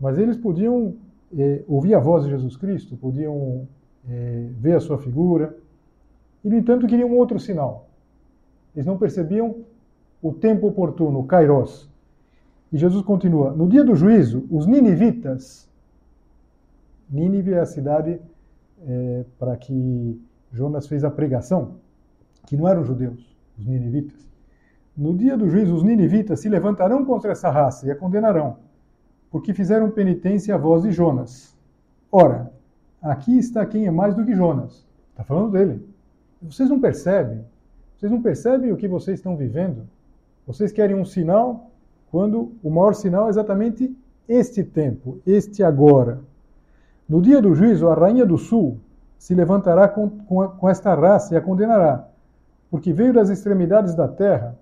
Mas 0.00 0.18
eles 0.18 0.36
podiam 0.36 0.94
eh, 1.36 1.62
ouvir 1.68 1.94
a 1.94 2.00
voz 2.00 2.24
de 2.24 2.30
Jesus 2.30 2.56
Cristo, 2.56 2.96
podiam 2.96 3.68
eh, 4.08 4.48
ver 4.58 4.76
a 4.76 4.80
sua 4.80 4.98
figura, 4.98 5.56
e 6.42 6.48
no 6.48 6.56
entanto 6.56 6.86
queriam 6.86 7.10
um 7.10 7.18
outro 7.18 7.38
sinal. 7.38 7.88
Eles 8.74 8.86
não 8.86 8.96
percebiam 8.96 9.56
o 10.22 10.32
tempo 10.32 10.66
oportuno, 10.66 11.20
o 11.20 11.24
kairos. 11.24 11.90
E 12.72 12.78
Jesus 12.78 13.04
continua: 13.04 13.50
No 13.50 13.68
dia 13.68 13.84
do 13.84 13.94
juízo, 13.94 14.46
os 14.50 14.66
ninivitas, 14.66 15.68
Nínive 17.10 17.54
é 17.54 17.60
a 17.60 17.66
cidade 17.66 18.20
é, 18.86 19.24
para 19.38 19.56
que 19.56 20.20
Jonas 20.52 20.86
fez 20.86 21.02
a 21.02 21.10
pregação, 21.10 21.76
que 22.46 22.56
não 22.56 22.68
eram 22.68 22.84
judeus, 22.84 23.36
os 23.58 23.66
ninivitas. 23.66 24.30
No 24.96 25.16
dia 25.16 25.36
do 25.36 25.48
juízo, 25.48 25.74
os 25.74 25.82
ninivitas 25.82 26.40
se 26.40 26.48
levantarão 26.48 27.04
contra 27.04 27.32
essa 27.32 27.50
raça 27.50 27.86
e 27.86 27.90
a 27.90 27.96
condenarão, 27.96 28.58
porque 29.30 29.54
fizeram 29.54 29.90
penitência 29.90 30.54
à 30.54 30.58
voz 30.58 30.82
de 30.82 30.90
Jonas. 30.90 31.56
Ora, 32.10 32.52
aqui 33.00 33.38
está 33.38 33.64
quem 33.64 33.86
é 33.86 33.90
mais 33.90 34.14
do 34.14 34.24
que 34.24 34.34
Jonas. 34.34 34.86
Está 35.10 35.22
falando 35.22 35.52
dele. 35.52 35.86
Vocês 36.42 36.68
não 36.68 36.80
percebem? 36.80 37.44
Vocês 37.96 38.10
não 38.10 38.20
percebem 38.20 38.72
o 38.72 38.76
que 38.76 38.88
vocês 38.88 39.18
estão 39.18 39.36
vivendo? 39.36 39.86
Vocês 40.46 40.72
querem 40.72 40.96
um 40.96 41.04
sinal 41.04 41.70
quando 42.10 42.52
o 42.62 42.70
maior 42.70 42.94
sinal 42.94 43.26
é 43.26 43.30
exatamente 43.30 43.94
este 44.28 44.64
tempo, 44.64 45.18
este 45.26 45.62
agora. 45.62 46.20
No 47.08 47.20
dia 47.20 47.40
do 47.40 47.54
juízo, 47.54 47.88
a 47.88 47.94
rainha 47.94 48.26
do 48.26 48.38
sul 48.38 48.78
se 49.18 49.34
levantará 49.34 49.86
com, 49.86 50.08
com, 50.08 50.48
com 50.48 50.68
esta 50.68 50.94
raça 50.94 51.34
e 51.34 51.36
a 51.36 51.40
condenará, 51.40 52.08
porque 52.70 52.92
veio 52.92 53.12
das 53.12 53.28
extremidades 53.28 53.94
da 53.94 54.08
terra 54.08 54.56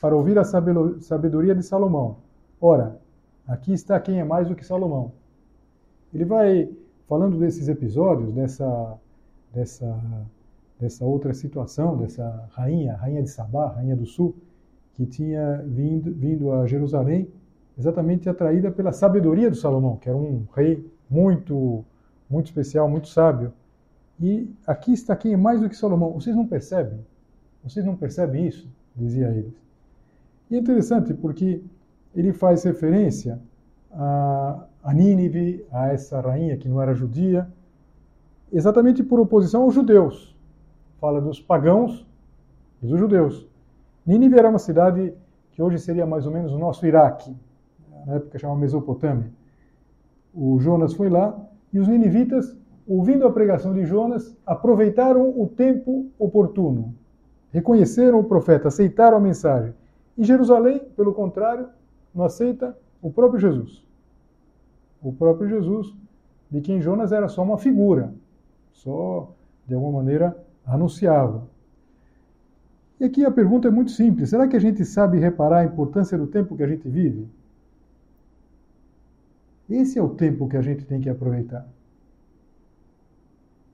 para 0.00 0.16
ouvir 0.16 0.38
a 0.38 0.44
sabedoria 0.44 1.54
de 1.54 1.62
Salomão. 1.62 2.16
Ora, 2.60 2.96
aqui 3.52 3.72
está 3.72 4.00
quem 4.00 4.20
é 4.20 4.24
mais 4.24 4.48
do 4.48 4.54
que 4.54 4.64
Salomão. 4.64 5.12
Ele 6.14 6.24
vai 6.24 6.70
falando 7.08 7.38
desses 7.38 7.68
episódios, 7.68 8.32
dessa, 8.32 8.98
dessa 9.52 10.00
dessa 10.80 11.04
outra 11.04 11.34
situação, 11.34 11.98
dessa 11.98 12.48
rainha, 12.52 12.96
rainha 12.96 13.22
de 13.22 13.28
Sabá, 13.28 13.68
rainha 13.68 13.94
do 13.94 14.06
sul, 14.06 14.34
que 14.94 15.04
tinha 15.04 15.62
vindo, 15.66 16.10
vindo 16.12 16.52
a 16.52 16.66
Jerusalém 16.66 17.28
exatamente 17.78 18.28
atraída 18.28 18.70
pela 18.70 18.90
sabedoria 18.90 19.50
do 19.50 19.56
Salomão, 19.56 19.96
que 19.96 20.08
era 20.08 20.16
um 20.16 20.46
rei 20.54 20.84
muito, 21.08 21.84
muito 22.28 22.46
especial, 22.46 22.88
muito 22.88 23.08
sábio. 23.08 23.52
E 24.18 24.50
aqui 24.66 24.92
está 24.92 25.14
quem 25.14 25.34
é 25.34 25.36
mais 25.36 25.60
do 25.60 25.68
que 25.68 25.76
Salomão. 25.76 26.12
Vocês 26.12 26.34
não 26.34 26.46
percebem? 26.46 26.98
Vocês 27.62 27.84
não 27.84 27.96
percebem 27.96 28.46
isso? 28.46 28.68
Dizia 28.96 29.28
eles. 29.28 29.54
E 30.50 30.56
é 30.56 30.58
interessante 30.58 31.14
porque 31.14 31.62
ele 32.14 32.32
faz 32.32 32.64
referência 32.64 33.40
a, 33.92 34.64
a 34.82 34.94
Nínive, 34.94 35.64
a 35.72 35.88
essa 35.88 36.20
rainha 36.20 36.56
que 36.56 36.68
não 36.68 36.80
era 36.80 36.94
judia, 36.94 37.48
exatamente 38.52 39.02
por 39.02 39.20
oposição 39.20 39.62
aos 39.62 39.74
judeus 39.74 40.30
fala 41.00 41.20
dos 41.20 41.40
pagãos 41.40 42.06
e 42.82 42.86
dos 42.86 42.98
judeus. 42.98 43.48
Nínive 44.06 44.38
era 44.38 44.50
uma 44.50 44.58
cidade 44.58 45.14
que 45.52 45.62
hoje 45.62 45.78
seria 45.78 46.06
mais 46.06 46.26
ou 46.26 46.32
menos 46.32 46.52
o 46.52 46.58
nosso 46.58 46.86
Iraque, 46.86 47.34
na 48.06 48.16
época 48.16 48.38
chamava 48.38 48.60
Mesopotâmia. 48.60 49.30
O 50.34 50.58
Jonas 50.60 50.92
foi 50.92 51.08
lá 51.08 51.36
e 51.72 51.78
os 51.78 51.88
ninivitas, 51.88 52.56
ouvindo 52.86 53.26
a 53.26 53.32
pregação 53.32 53.72
de 53.72 53.84
Jonas, 53.84 54.36
aproveitaram 54.44 55.40
o 55.40 55.46
tempo 55.46 56.06
oportuno, 56.18 56.94
reconheceram 57.50 58.20
o 58.20 58.24
profeta, 58.24 58.68
aceitaram 58.68 59.16
a 59.16 59.20
mensagem. 59.20 59.72
E 60.16 60.24
Jerusalém, 60.24 60.80
pelo 60.96 61.14
contrário, 61.14 61.68
não 62.14 62.24
aceita 62.24 62.76
o 63.00 63.10
próprio 63.10 63.40
Jesus. 63.40 63.82
O 65.02 65.12
próprio 65.12 65.48
Jesus, 65.48 65.94
de 66.50 66.60
quem 66.60 66.80
Jonas 66.80 67.12
era 67.12 67.28
só 67.28 67.42
uma 67.42 67.58
figura, 67.58 68.12
só 68.72 69.32
de 69.66 69.74
alguma 69.74 70.02
maneira 70.02 70.36
anunciava. 70.66 71.48
E 72.98 73.04
aqui 73.04 73.24
a 73.24 73.30
pergunta 73.30 73.68
é 73.68 73.70
muito 73.70 73.90
simples: 73.92 74.28
será 74.30 74.46
que 74.46 74.56
a 74.56 74.60
gente 74.60 74.84
sabe 74.84 75.18
reparar 75.18 75.60
a 75.60 75.64
importância 75.64 76.18
do 76.18 76.26
tempo 76.26 76.56
que 76.56 76.62
a 76.62 76.66
gente 76.66 76.88
vive? 76.88 77.26
Esse 79.68 79.98
é 79.98 80.02
o 80.02 80.10
tempo 80.10 80.48
que 80.48 80.56
a 80.56 80.62
gente 80.62 80.84
tem 80.84 81.00
que 81.00 81.08
aproveitar. 81.08 81.66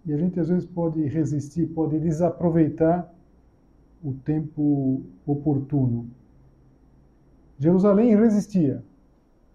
E 0.05 0.12
a 0.12 0.16
gente 0.16 0.38
às 0.38 0.49
vezes 0.49 0.64
pode 0.64 1.03
resistir, 1.07 1.66
pode 1.66 1.99
desaproveitar 1.99 3.12
o 4.05 4.12
tempo 4.12 5.03
oportuno. 5.27 6.09
Jerusalém 7.59 8.16
resistia. 8.16 8.83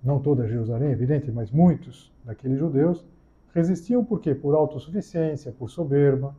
Não 0.04 0.20
toda 0.20 0.48
Jerusalém, 0.48 0.92
evidente, 0.92 1.32
mas 1.32 1.52
muitos 1.52 2.12
daqueles 2.26 2.58
judeus 2.58 3.06
resistiam 3.54 4.04
por 4.04 4.20
quê? 4.20 4.34
Por 4.34 4.56
autossuficiência, 4.56 5.52
por 5.52 5.70
soberba, 5.70 6.36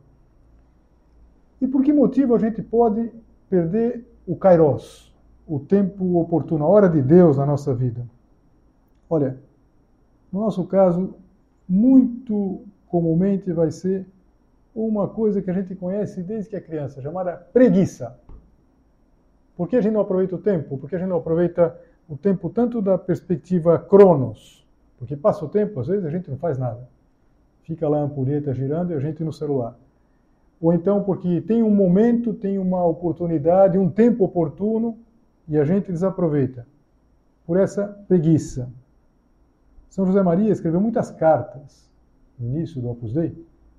e 1.63 1.67
por 1.67 1.81
que 1.81 1.93
motivo 1.93 2.35
a 2.35 2.39
gente 2.39 2.61
pode 2.61 3.09
perder 3.49 4.05
o 4.27 4.35
kairos, 4.35 5.15
o 5.47 5.59
tempo 5.59 6.19
oportuno, 6.19 6.65
a 6.65 6.67
hora 6.67 6.89
de 6.89 7.01
Deus 7.01 7.37
na 7.37 7.45
nossa 7.45 7.73
vida? 7.73 8.05
Olha, 9.09 9.37
no 10.29 10.41
nosso 10.41 10.65
caso, 10.65 11.15
muito 11.65 12.63
comumente 12.87 13.49
vai 13.53 13.71
ser 13.71 14.05
uma 14.75 15.07
coisa 15.07 15.41
que 15.41 15.49
a 15.49 15.53
gente 15.53 15.73
conhece 15.73 16.21
desde 16.21 16.49
que 16.49 16.55
é 16.57 16.59
criança, 16.59 17.01
chamada 17.01 17.37
preguiça. 17.53 18.19
Por 19.55 19.67
que 19.67 19.75
a 19.75 19.81
gente 19.81 19.93
não 19.93 20.01
aproveita 20.01 20.35
o 20.35 20.39
tempo? 20.39 20.77
Porque 20.77 20.95
a 20.95 20.99
gente 20.99 21.09
não 21.09 21.17
aproveita 21.17 21.77
o 22.09 22.17
tempo 22.17 22.49
tanto 22.49 22.81
da 22.81 22.97
perspectiva 22.97 23.77
cronos, 23.77 24.65
porque 24.97 25.15
passa 25.15 25.45
o 25.45 25.49
tempo, 25.49 25.79
às 25.79 25.87
vezes 25.87 26.05
a 26.05 26.09
gente 26.09 26.29
não 26.29 26.37
faz 26.37 26.57
nada. 26.57 26.87
Fica 27.63 27.87
lá 27.87 27.99
a 27.99 28.01
ampulheta 28.01 28.53
girando 28.53 28.91
e 28.91 28.95
a 28.95 28.99
gente 28.99 29.23
no 29.23 29.31
celular 29.31 29.77
ou 30.63 30.71
então 30.71 31.03
porque 31.03 31.41
tem 31.41 31.61
um 31.61 31.69
momento, 31.69 32.33
tem 32.33 32.57
uma 32.57 32.85
oportunidade, 32.85 33.77
um 33.77 33.89
tempo 33.89 34.23
oportuno 34.23 34.97
e 35.45 35.57
a 35.57 35.65
gente 35.65 35.91
desaproveita 35.91 36.65
por 37.45 37.59
essa 37.59 37.85
preguiça. 38.07 38.69
São 39.89 40.05
José 40.05 40.23
Maria 40.23 40.53
escreveu 40.53 40.79
muitas 40.79 41.11
cartas 41.11 41.91
no 42.39 42.47
início 42.47 42.81
do 42.81 42.89
Opus 42.89 43.11
Dei. 43.11 43.35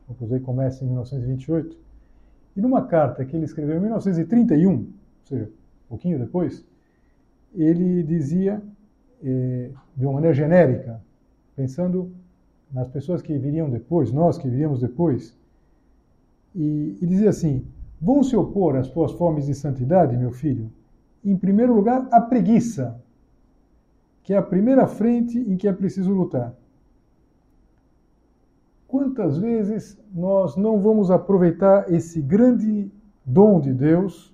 O 0.06 0.12
Opus 0.12 0.28
Dei 0.28 0.40
começa 0.40 0.84
em 0.84 0.88
1928. 0.88 1.74
E 2.54 2.60
numa 2.60 2.82
carta 2.82 3.24
que 3.24 3.34
ele 3.34 3.46
escreveu 3.46 3.78
em 3.78 3.80
1931, 3.80 4.74
ou 4.74 4.86
seja, 5.24 5.50
pouquinho 5.88 6.18
depois, 6.18 6.64
ele 7.54 8.02
dizia, 8.02 8.62
eh, 9.22 9.70
de 9.96 10.04
uma 10.04 10.14
maneira 10.14 10.34
genérica, 10.34 11.00
pensando 11.54 12.10
nas 12.72 12.88
pessoas 12.88 13.22
que 13.22 13.38
viriam 13.38 13.70
depois, 13.70 14.12
nós 14.12 14.36
que 14.36 14.48
viríamos 14.48 14.80
depois, 14.80 15.36
e, 16.54 16.98
e 17.00 17.06
dizia 17.06 17.30
assim: 17.30 17.64
Vão 18.00 18.22
se 18.22 18.36
opor 18.36 18.76
às 18.76 18.90
tuas 18.90 19.12
fomes 19.12 19.46
de 19.46 19.54
santidade, 19.54 20.16
meu 20.16 20.32
filho? 20.32 20.70
Em 21.24 21.36
primeiro 21.36 21.74
lugar, 21.74 22.06
a 22.10 22.20
preguiça, 22.20 23.00
que 24.22 24.34
é 24.34 24.36
a 24.36 24.42
primeira 24.42 24.86
frente 24.86 25.38
em 25.38 25.56
que 25.56 25.68
é 25.68 25.72
preciso 25.72 26.12
lutar. 26.12 26.54
Quantas 28.86 29.38
vezes 29.38 29.98
nós 30.12 30.56
não 30.56 30.80
vamos 30.80 31.10
aproveitar 31.10 31.92
esse 31.92 32.20
grande 32.20 32.90
dom 33.24 33.60
de 33.60 33.72
Deus, 33.72 34.33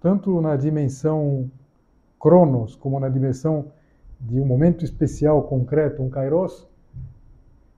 tanto 0.00 0.40
na 0.40 0.56
dimensão 0.56 1.50
cronos, 2.18 2.74
como 2.74 2.98
na 2.98 3.08
dimensão 3.08 3.72
de 4.20 4.40
um 4.40 4.44
momento 4.44 4.84
especial, 4.84 5.42
concreto, 5.44 6.02
um 6.02 6.10
kairos, 6.10 6.66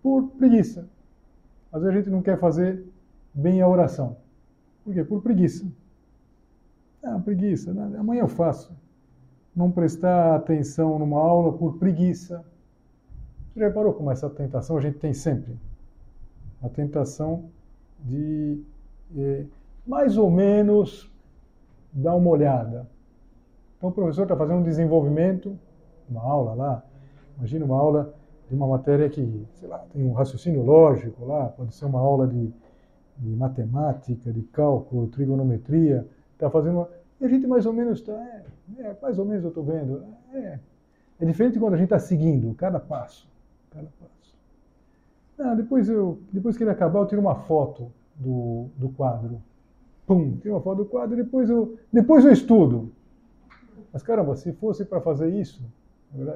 por 0.03 0.29
preguiça. 0.39 0.89
Às 1.73 1.83
vezes 1.83 1.97
a 1.97 1.99
gente 2.01 2.11
não 2.11 2.23
quer 2.23 2.39
fazer 2.39 2.85
bem 3.33 3.61
a 3.61 3.69
oração. 3.69 4.17
Por 4.85 4.93
quê? 4.93 5.05
Por 5.05 5.23
preguiça. 5.23 5.67
Ah, 7.03 7.19
preguiça, 7.19 7.73
né? 7.73 7.97
amanhã 7.99 8.23
eu 8.23 8.29
faço. 8.29 8.75
Não 9.55 9.71
prestar 9.71 10.35
atenção 10.35 10.99
numa 10.99 11.21
aula 11.21 11.53
por 11.53 11.79
preguiça. 11.79 12.45
Você 13.53 13.61
já 13.61 13.69
reparou 13.69 13.93
como 13.93 14.11
essa 14.11 14.29
tentação 14.31 14.77
a 14.77 14.81
gente 14.81 14.99
tem 14.99 15.13
sempre? 15.13 15.57
A 16.63 16.69
tentação 16.69 17.45
de 18.01 18.61
é, 19.17 19.45
mais 19.87 20.17
ou 20.17 20.31
menos 20.31 21.12
dar 21.93 22.15
uma 22.15 22.31
olhada. 22.31 22.87
Então 23.77 23.91
o 23.91 23.93
professor 23.93 24.23
está 24.23 24.37
fazendo 24.37 24.61
um 24.61 24.63
desenvolvimento, 24.63 25.59
uma 26.09 26.23
aula 26.23 26.55
lá, 26.55 26.83
imagina 27.37 27.65
uma 27.65 27.79
aula 27.79 28.15
de 28.49 28.55
uma 28.55 28.67
matéria 28.67 29.09
que, 29.09 29.47
sei 29.55 29.69
lá, 29.69 29.79
tem 29.93 30.05
um 30.05 30.13
raciocínio 30.13 30.63
lógico 30.63 31.25
lá, 31.25 31.47
pode 31.49 31.75
ser 31.75 31.87
uma 31.87 31.99
aula 31.99 32.27
de, 32.27 32.53
de 33.19 33.31
matemática, 33.35 34.33
de 34.33 34.43
cálculo, 34.43 35.09
trigonometria, 35.09 36.07
está 36.35 36.51
fazendo 36.51 36.79
uma... 36.79 36.89
E 37.21 37.25
a 37.25 37.29
gente 37.29 37.47
mais 37.47 37.67
ou 37.67 37.73
menos 37.73 38.01
está, 38.01 38.13
é, 38.13 38.45
é, 38.79 38.97
mais 39.01 39.19
ou 39.19 39.25
menos 39.25 39.45
eu 39.45 39.49
estou 39.49 39.65
vendo, 39.65 40.05
é, 40.33 40.59
é 41.21 41.25
diferente 41.25 41.59
quando 41.59 41.75
a 41.75 41.77
gente 41.77 41.87
está 41.87 41.99
seguindo 41.99 42.55
cada 42.55 42.79
passo, 42.81 43.29
cada 43.71 43.89
passo. 44.01 44.13
Ah, 45.39 45.55
depois, 45.55 45.89
eu, 45.89 46.19
depois 46.33 46.57
que 46.57 46.63
ele 46.63 46.71
acabar, 46.71 47.01
eu 47.01 47.07
tiro 47.07 47.21
uma 47.21 47.35
foto 47.35 47.91
do, 48.15 48.67
do 48.77 48.89
quadro. 48.91 49.41
Pum, 50.13 50.37
tiro 50.43 50.55
uma 50.55 50.61
foto 50.61 50.79
do 50.79 50.85
quadro 50.85 51.17
depois 51.17 51.49
eu, 51.49 51.79
depois 51.91 52.23
eu 52.23 52.33
estudo. 52.33 52.93
Mas 53.91 54.03
caramba, 54.03 54.37
se 54.37 54.53
fosse 54.53 54.85
para 54.85 55.01
fazer 55.01 55.31
isso, 55.31 55.63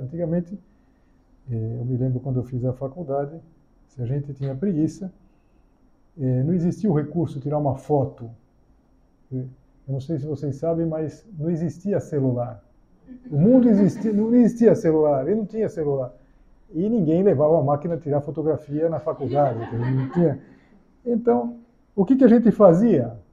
antigamente, 0.00 0.58
eh, 1.50 1.76
eu 1.78 1.84
me 1.84 1.94
lembro 1.98 2.20
quando 2.20 2.38
eu 2.40 2.44
fiz 2.44 2.64
a 2.64 2.72
faculdade, 2.72 3.38
se 3.88 4.00
a 4.00 4.06
gente 4.06 4.32
tinha 4.32 4.54
preguiça, 4.54 5.12
eh, 6.18 6.42
não 6.42 6.54
existia 6.54 6.90
o 6.90 6.94
recurso 6.94 7.34
de 7.34 7.42
tirar 7.42 7.58
uma 7.58 7.76
foto. 7.76 8.30
Eu 9.30 9.46
não 9.86 10.00
sei 10.00 10.18
se 10.18 10.24
vocês 10.24 10.56
sabem, 10.56 10.86
mas 10.86 11.26
não 11.38 11.50
existia 11.50 12.00
celular. 12.00 12.64
O 13.30 13.36
mundo 13.36 13.68
existia, 13.68 14.10
não 14.10 14.34
existia 14.34 14.74
celular, 14.74 15.26
ele 15.26 15.36
não 15.36 15.46
tinha 15.46 15.68
celular. 15.68 16.14
E 16.72 16.88
ninguém 16.88 17.22
levava 17.22 17.60
a 17.60 17.62
máquina 17.62 17.94
a 17.94 17.98
tirar 17.98 18.22
fotografia 18.22 18.88
na 18.88 19.00
faculdade. 19.00 19.60
Então, 21.04 21.58
o 21.94 22.06
que, 22.06 22.16
que 22.16 22.24
a 22.24 22.28
gente 22.28 22.50
fazia? 22.50 23.25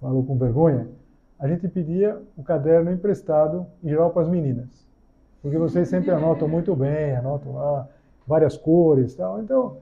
Falou 0.00 0.24
com 0.24 0.36
vergonha 0.36 0.88
a 1.38 1.46
gente 1.46 1.68
pedia 1.68 2.20
o 2.36 2.42
caderno 2.42 2.90
emprestado, 2.90 3.66
em 3.82 3.90
geral, 3.90 4.10
para 4.10 4.22
as 4.22 4.28
meninas. 4.28 4.86
Porque 5.42 5.58
vocês 5.58 5.88
sempre 5.88 6.10
anotam 6.10 6.48
muito 6.48 6.74
bem, 6.74 7.14
anotam 7.14 7.54
lá 7.54 7.88
várias 8.26 8.56
cores 8.56 9.14
tal. 9.14 9.40
Então, 9.40 9.76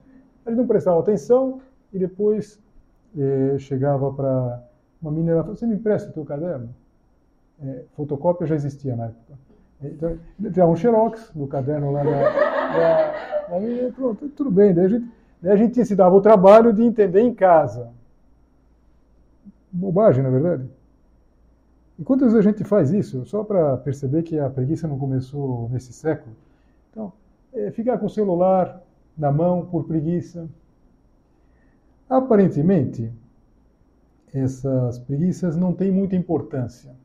a 0.45 0.49
gente 0.49 0.59
não 0.59 0.67
prestava 0.67 0.99
atenção 0.99 1.61
e 1.93 1.97
depois 1.97 2.59
eh, 3.17 3.55
chegava 3.57 4.11
para 4.11 4.63
uma 5.01 5.11
menina 5.11 5.31
e 5.31 5.35
falava, 5.35 5.55
você 5.55 5.65
me 5.65 5.75
empresta 5.75 6.09
o 6.09 6.13
teu 6.13 6.25
caderno? 6.25 6.69
É, 7.63 7.83
fotocópia 7.95 8.45
já 8.45 8.55
existia 8.55 8.95
na 8.95 9.05
época. 9.05 9.33
Então, 9.81 10.17
tirava 10.51 10.71
um 10.71 10.75
xerox 10.75 11.31
do 11.33 11.47
caderno 11.47 11.91
lá 11.91 12.03
menina, 13.59 13.91
pronto, 13.93 14.27
tudo 14.29 14.51
bem. 14.51 14.73
Daí 14.73 14.85
a, 14.85 14.89
gente, 14.89 15.11
daí 15.41 15.53
a 15.53 15.55
gente 15.55 15.85
se 15.85 15.95
dava 15.95 16.15
o 16.15 16.21
trabalho 16.21 16.73
de 16.73 16.83
entender 16.83 17.21
em 17.21 17.33
casa. 17.33 17.94
Bobagem, 19.75 20.23
na 20.23 20.29
é 20.29 20.31
verdade. 20.31 20.69
E 21.99 22.03
quantas 22.03 22.31
vezes 22.31 22.47
a 22.47 22.49
gente 22.49 22.63
faz 22.63 22.91
isso? 22.91 23.25
Só 23.25 23.43
para 23.43 23.75
perceber 23.77 24.23
que 24.23 24.39
a 24.39 24.49
preguiça 24.49 24.87
não 24.87 24.97
começou 24.97 25.69
nesse 25.69 25.91
século. 25.91 26.33
Então, 26.89 27.11
é 27.53 27.71
ficar 27.71 27.97
com 27.97 28.05
o 28.05 28.09
celular 28.09 28.81
na 29.17 29.31
mão 29.33 29.65
por 29.65 29.83
preguiça. 29.83 30.47
Aparentemente, 32.09 33.11
essas 34.33 34.97
preguiças 34.99 35.57
não 35.57 35.73
têm 35.73 35.91
muita 35.91 36.15
importância. 36.15 36.95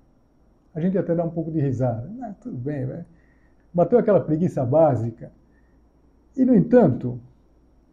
A 0.72 0.80
gente 0.80 0.96
até 0.96 1.12
dá 1.12 1.24
um 1.24 1.30
pouco 1.30 1.50
de 1.50 1.61
risada. 1.61 2.09
Ah, 2.22 2.35
tudo 2.40 2.56
bem, 2.56 2.87
velho. 2.87 3.04
Bateu 3.74 3.98
aquela 3.98 4.20
preguiça 4.20 4.64
básica. 4.64 5.33
E, 6.37 6.44
no 6.44 6.54
entanto, 6.54 7.18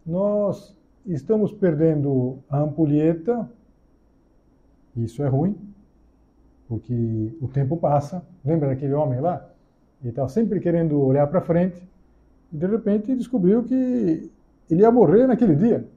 nós 0.05 0.75
estamos 1.03 1.51
perdendo 1.51 2.39
a 2.47 2.59
ampulheta, 2.59 3.49
isso 5.03 5.23
é 5.23 5.27
ruim, 5.27 5.55
porque 6.67 7.35
o 7.41 7.47
tempo 7.47 7.77
passa. 7.77 8.25
Lembra 8.43 8.69
daquele 8.69 8.93
homem 8.93 9.19
lá? 9.19 9.47
Ele 10.01 10.09
estava 10.09 10.29
sempre 10.29 10.59
querendo 10.59 10.99
olhar 11.01 11.27
para 11.27 11.41
frente 11.41 11.81
e 12.51 12.57
de 12.57 12.67
repente 12.67 13.15
descobriu 13.15 13.63
que 13.63 14.31
ele 14.69 14.81
ia 14.81 14.91
morrer 14.91 15.27
naquele 15.27 15.55
dia. 15.55 15.87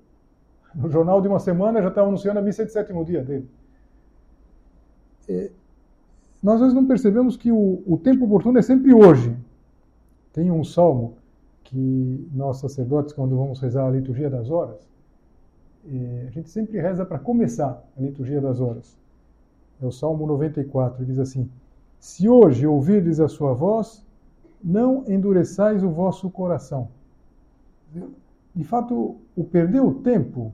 No 0.74 0.90
jornal 0.90 1.20
de 1.20 1.28
uma 1.28 1.38
semana 1.38 1.82
já 1.82 1.88
estava 1.88 2.08
anunciando 2.08 2.38
a 2.38 2.42
missa 2.42 2.64
de 2.64 2.72
sétimo 2.72 3.04
dia 3.04 3.22
dele. 3.22 3.48
E 5.28 5.50
nós 6.42 6.54
às 6.54 6.60
vezes 6.60 6.74
não 6.74 6.86
percebemos 6.86 7.36
que 7.36 7.52
o, 7.52 7.82
o 7.86 7.98
tempo 7.98 8.24
oportuno 8.24 8.58
é 8.58 8.62
sempre 8.62 8.94
hoje. 8.94 9.36
Tem 10.32 10.50
um 10.50 10.64
salmo 10.64 11.16
que 11.64 12.28
nós 12.32 12.58
sacerdotes, 12.58 13.12
quando 13.12 13.36
vamos 13.36 13.60
rezar 13.60 13.86
a 13.86 13.90
liturgia 13.90 14.30
das 14.30 14.50
horas, 14.50 14.89
a 15.86 16.30
gente 16.30 16.50
sempre 16.50 16.80
reza 16.80 17.04
para 17.04 17.18
começar 17.18 17.82
a 17.96 18.00
liturgia 18.00 18.40
das 18.40 18.60
horas 18.60 19.00
é 19.82 19.86
o 19.86 19.90
Salmo 19.90 20.26
94, 20.26 21.04
diz 21.04 21.18
assim: 21.18 21.50
Se 21.98 22.28
hoje 22.28 22.66
ouvirdes 22.66 23.18
a 23.18 23.28
sua 23.28 23.54
voz, 23.54 24.04
não 24.62 25.04
endureçais 25.08 25.82
o 25.82 25.88
vosso 25.88 26.28
coração. 26.30 26.88
De 28.54 28.64
fato, 28.64 29.16
o 29.34 29.44
perder 29.44 29.80
o 29.80 29.94
tempo 29.94 30.52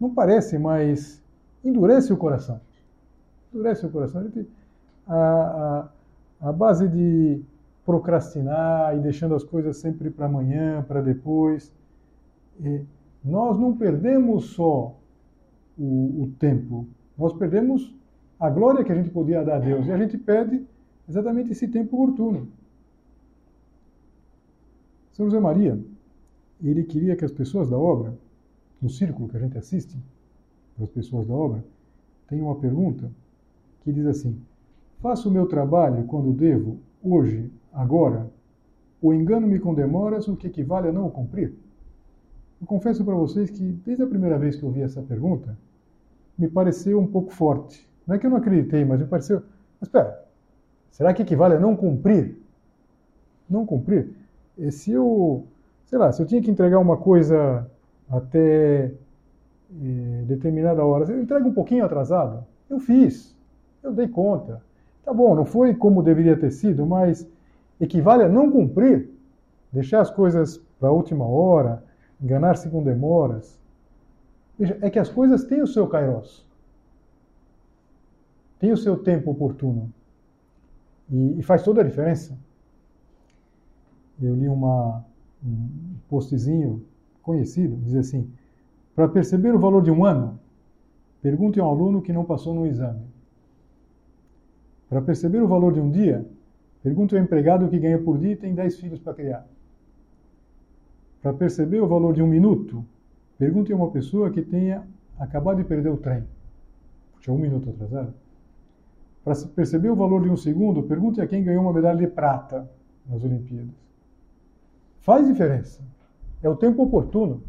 não 0.00 0.12
parece, 0.12 0.58
mas 0.58 1.22
endurece 1.64 2.12
o 2.12 2.16
coração. 2.16 2.60
Endurece 3.52 3.84
o 3.84 3.90
coração. 3.90 4.26
A, 5.06 5.88
a, 6.40 6.48
a 6.48 6.52
base 6.52 6.88
de 6.88 7.42
procrastinar 7.84 8.96
e 8.96 9.00
deixando 9.00 9.34
as 9.34 9.44
coisas 9.44 9.76
sempre 9.76 10.10
para 10.10 10.26
amanhã, 10.26 10.82
para 10.82 11.02
depois. 11.02 11.72
E 12.60 12.82
nós 13.24 13.58
não 13.58 13.76
perdemos 13.76 14.46
só 14.46 14.96
o, 15.78 16.22
o 16.22 16.32
tempo, 16.38 16.86
nós 17.16 17.32
perdemos 17.32 17.94
a 18.38 18.50
glória 18.50 18.84
que 18.84 18.90
a 18.90 18.94
gente 18.94 19.10
podia 19.10 19.44
dar 19.44 19.56
a 19.56 19.58
Deus. 19.60 19.86
E 19.86 19.92
a 19.92 19.96
gente 19.96 20.18
pede 20.18 20.66
exatamente 21.08 21.52
esse 21.52 21.68
tempo 21.68 21.96
oportuno. 21.96 22.48
São 25.12 25.26
José 25.26 25.38
Maria, 25.38 25.78
ele 26.60 26.82
queria 26.82 27.14
que 27.14 27.24
as 27.24 27.30
pessoas 27.30 27.68
da 27.68 27.78
obra, 27.78 28.18
no 28.80 28.90
círculo 28.90 29.28
que 29.28 29.36
a 29.36 29.40
gente 29.40 29.56
assiste, 29.56 29.96
as 30.80 30.88
pessoas 30.88 31.26
da 31.26 31.34
obra, 31.34 31.64
tenham 32.26 32.46
uma 32.46 32.56
pergunta 32.56 33.10
que 33.82 33.92
diz 33.92 34.06
assim: 34.06 34.36
Faço 35.00 35.28
o 35.28 35.32
meu 35.32 35.46
trabalho 35.46 36.04
quando 36.06 36.32
devo, 36.32 36.78
hoje, 37.02 37.48
agora, 37.72 38.28
ou 39.00 39.14
engano-me 39.14 39.60
com 39.60 39.74
demoras, 39.74 40.26
o 40.26 40.36
que 40.36 40.46
equivale 40.46 40.88
a 40.88 40.92
não 40.92 41.06
o 41.06 41.10
cumprir? 41.10 41.54
Eu 42.62 42.66
confesso 42.68 43.04
para 43.04 43.14
vocês 43.16 43.50
que, 43.50 43.60
desde 43.60 44.04
a 44.04 44.06
primeira 44.06 44.38
vez 44.38 44.54
que 44.54 44.62
eu 44.62 44.68
ouvi 44.68 44.82
essa 44.82 45.02
pergunta, 45.02 45.58
me 46.38 46.48
pareceu 46.48 47.00
um 47.00 47.06
pouco 47.08 47.32
forte. 47.32 47.90
Não 48.06 48.14
é 48.14 48.18
que 48.20 48.24
eu 48.24 48.30
não 48.30 48.36
acreditei, 48.36 48.84
mas 48.84 49.00
me 49.00 49.06
pareceu. 49.06 49.42
Mas 49.80 49.88
espera, 49.88 50.24
será 50.92 51.12
que 51.12 51.22
equivale 51.22 51.56
a 51.56 51.60
não 51.60 51.74
cumprir? 51.74 52.40
Não 53.50 53.66
cumprir? 53.66 54.10
E 54.56 54.70
se 54.70 54.92
eu, 54.92 55.44
sei 55.86 55.98
lá, 55.98 56.12
se 56.12 56.22
eu 56.22 56.26
tinha 56.26 56.40
que 56.40 56.52
entregar 56.52 56.78
uma 56.78 56.96
coisa 56.96 57.68
até 58.08 58.84
eh, 58.84 60.22
determinada 60.26 60.84
hora, 60.84 61.10
eu 61.10 61.20
entrego 61.20 61.48
um 61.48 61.52
pouquinho 61.52 61.84
atrasado, 61.84 62.46
eu 62.70 62.78
fiz, 62.78 63.36
eu 63.82 63.92
dei 63.92 64.06
conta. 64.06 64.62
Tá 65.04 65.12
bom, 65.12 65.34
não 65.34 65.44
foi 65.44 65.74
como 65.74 66.00
deveria 66.00 66.38
ter 66.38 66.52
sido, 66.52 66.86
mas 66.86 67.28
equivale 67.80 68.22
a 68.22 68.28
não 68.28 68.52
cumprir, 68.52 69.10
deixar 69.72 70.00
as 70.00 70.10
coisas 70.10 70.58
para 70.78 70.90
a 70.90 70.92
última 70.92 71.26
hora, 71.26 71.82
enganar-se 72.22 72.68
com 72.70 72.82
demoras. 72.82 73.60
Veja, 74.58 74.78
é 74.80 74.88
que 74.88 74.98
as 74.98 75.08
coisas 75.08 75.44
têm 75.44 75.62
o 75.62 75.66
seu 75.66 75.88
kairos 75.88 76.46
tem 78.62 78.70
o 78.70 78.76
seu 78.76 78.96
tempo 78.96 79.32
oportuno. 79.32 79.92
E, 81.10 81.40
e 81.40 81.42
faz 81.42 81.64
toda 81.64 81.80
a 81.80 81.84
diferença. 81.84 82.38
Eu 84.22 84.36
li 84.36 84.48
uma, 84.48 85.04
um 85.44 85.96
postzinho 86.08 86.80
conhecido, 87.24 87.76
diz 87.78 87.96
assim, 87.96 88.30
para 88.94 89.08
perceber 89.08 89.52
o 89.52 89.58
valor 89.58 89.82
de 89.82 89.90
um 89.90 90.04
ano, 90.04 90.38
pergunte 91.20 91.58
a 91.58 91.64
um 91.64 91.70
aluno 91.70 92.00
que 92.00 92.12
não 92.12 92.24
passou 92.24 92.54
no 92.54 92.64
exame. 92.64 93.02
Para 94.88 95.02
perceber 95.02 95.42
o 95.42 95.48
valor 95.48 95.72
de 95.72 95.80
um 95.80 95.90
dia, 95.90 96.24
pergunte 96.84 97.16
ao 97.16 97.22
empregado 97.22 97.68
que 97.68 97.80
ganha 97.80 97.98
por 97.98 98.16
dia 98.16 98.30
e 98.30 98.36
tem 98.36 98.54
10 98.54 98.78
filhos 98.78 99.00
para 99.00 99.12
criar. 99.12 99.44
Para 101.22 101.32
perceber 101.32 101.80
o 101.80 101.86
valor 101.86 102.12
de 102.12 102.20
um 102.20 102.26
minuto, 102.26 102.84
pergunte 103.38 103.72
a 103.72 103.76
uma 103.76 103.90
pessoa 103.90 104.30
que 104.30 104.42
tenha 104.42 104.82
acabado 105.18 105.58
de 105.58 105.64
perder 105.64 105.90
o 105.90 105.96
trem. 105.96 106.24
Tinha 107.20 107.32
um 107.32 107.38
minuto 107.38 107.70
atrasado. 107.70 108.12
Para 109.24 109.34
perceber 109.54 109.88
o 109.90 109.94
valor 109.94 110.22
de 110.22 110.28
um 110.28 110.36
segundo, 110.36 110.82
pergunte 110.82 111.20
a 111.20 111.26
quem 111.26 111.44
ganhou 111.44 111.62
uma 111.62 111.72
medalha 111.72 111.98
de 111.98 112.08
prata 112.08 112.68
nas 113.08 113.22
Olimpíadas. 113.22 113.70
Faz 115.00 115.26
diferença. 115.26 115.80
É 116.42 116.48
o 116.48 116.56
tempo 116.56 116.82
oportuno. 116.82 117.40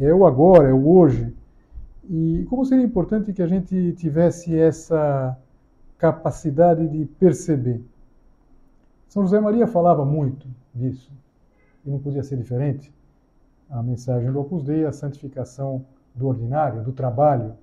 É 0.00 0.12
o 0.12 0.26
agora, 0.26 0.68
é 0.68 0.72
o 0.72 0.88
hoje. 0.88 1.32
E 2.10 2.44
como 2.50 2.64
seria 2.64 2.84
importante 2.84 3.32
que 3.32 3.42
a 3.42 3.46
gente 3.46 3.92
tivesse 3.92 4.58
essa 4.58 5.38
capacidade 5.96 6.86
de 6.88 7.04
perceber. 7.04 7.80
São 9.08 9.22
José 9.22 9.40
Maria 9.40 9.66
falava 9.66 10.04
muito 10.04 10.46
disso, 10.74 11.10
e 11.88 11.90
não 11.90 11.98
podia 11.98 12.22
ser 12.22 12.36
diferente. 12.36 12.92
A 13.70 13.82
mensagem 13.82 14.30
do 14.30 14.38
Opus 14.38 14.62
Dei, 14.62 14.84
a 14.84 14.92
santificação 14.92 15.84
do 16.14 16.26
ordinário, 16.28 16.84
do 16.84 16.92
trabalho. 16.92 17.54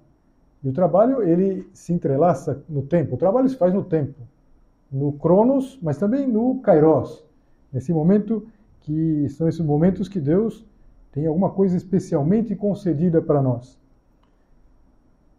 E 0.63 0.67
o 0.67 0.73
trabalho, 0.73 1.21
ele 1.21 1.69
se 1.73 1.93
entrelaça 1.93 2.63
no 2.67 2.81
tempo. 2.81 3.13
O 3.13 3.17
trabalho 3.17 3.47
se 3.47 3.55
faz 3.55 3.71
no 3.71 3.83
tempo, 3.83 4.15
no 4.91 5.13
Cronos, 5.13 5.77
mas 5.81 5.97
também 5.97 6.27
no 6.27 6.59
Kairos. 6.59 7.23
Nesse 7.71 7.93
momento 7.93 8.47
que 8.81 9.29
são 9.29 9.47
esses 9.47 9.61
momentos 9.61 10.09
que 10.09 10.19
Deus 10.19 10.65
tem 11.11 11.27
alguma 11.27 11.51
coisa 11.51 11.77
especialmente 11.77 12.55
concedida 12.55 13.21
para 13.21 13.41
nós. 13.41 13.79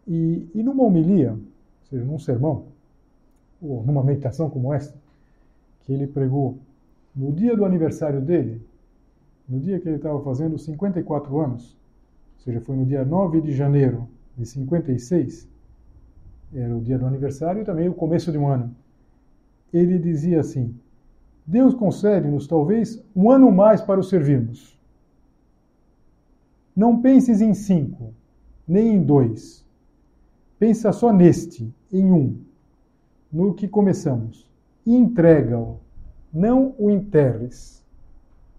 E, 0.07 0.49
e 0.55 0.63
numa 0.63 0.83
homilia, 0.83 1.33
ou 1.33 1.87
seja, 1.89 2.05
num 2.05 2.19
sermão, 2.19 2.65
ou 3.61 3.83
numa 3.83 4.03
meditação 4.03 4.49
como 4.49 4.73
esta, 4.73 4.97
que 5.81 5.91
ele 5.91 6.07
pregou 6.07 6.57
no 7.13 7.31
dia 7.33 7.55
do 7.55 7.65
aniversário 7.65 8.21
dele, 8.21 8.61
no 9.47 9.59
dia 9.59 9.79
que 9.79 9.87
ele 9.87 9.97
estava 9.97 10.21
fazendo 10.21 10.57
54 10.57 11.39
anos, 11.39 11.77
ou 12.37 12.43
seja, 12.43 12.61
foi 12.61 12.75
no 12.75 12.85
dia 12.85 13.05
9 13.05 13.41
de 13.41 13.53
janeiro 13.53 14.07
de 14.37 14.45
56, 14.45 15.47
era 16.53 16.75
o 16.75 16.81
dia 16.81 16.97
do 16.97 17.05
aniversário 17.05 17.61
e 17.61 17.65
também 17.65 17.89
o 17.89 17.93
começo 17.93 18.31
de 18.31 18.37
um 18.37 18.47
ano. 18.47 18.75
Ele 19.73 19.99
dizia 19.99 20.39
assim: 20.39 20.73
Deus 21.45 21.73
concede-nos 21.73 22.47
talvez 22.47 23.03
um 23.15 23.31
ano 23.31 23.51
mais 23.51 23.81
para 23.81 23.99
o 23.99 24.03
servirmos. 24.03 24.77
Não 26.75 27.01
penses 27.01 27.41
em 27.41 27.53
cinco, 27.53 28.13
nem 28.67 28.95
em 28.95 29.01
dois. 29.01 29.65
Pensa 30.59 30.91
só 30.91 31.11
neste, 31.11 31.73
em 31.91 32.11
um, 32.11 32.37
no 33.31 33.53
que 33.53 33.67
começamos. 33.67 34.47
Entrega-o, 34.85 35.77
não 36.33 36.75
o 36.77 36.89
enterres. 36.89 37.76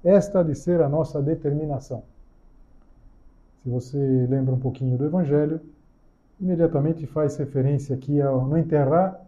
Esta 0.04 0.44
de 0.44 0.54
ser 0.54 0.80
a 0.80 0.88
nossa 0.88 1.20
determinação. 1.20 2.02
Se 3.62 3.68
você 3.68 4.26
lembra 4.28 4.54
um 4.54 4.58
pouquinho 4.58 4.96
do 4.96 5.04
Evangelho, 5.04 5.60
imediatamente 6.40 7.06
faz 7.06 7.36
referência 7.36 7.94
aqui 7.94 8.20
ao 8.20 8.46
não 8.46 8.56
enterrar 8.56 9.20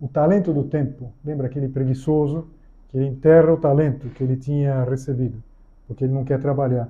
o 0.00 0.08
talento 0.08 0.52
do 0.52 0.64
tempo. 0.64 1.12
Lembra 1.24 1.46
aquele 1.46 1.68
preguiçoso 1.68 2.48
que 2.88 2.96
ele 2.98 3.06
enterra 3.06 3.52
o 3.52 3.56
talento 3.56 4.08
que 4.08 4.24
ele 4.24 4.36
tinha 4.36 4.82
recebido, 4.82 5.40
porque 5.86 6.04
ele 6.04 6.12
não 6.12 6.24
quer 6.24 6.40
trabalhar. 6.40 6.88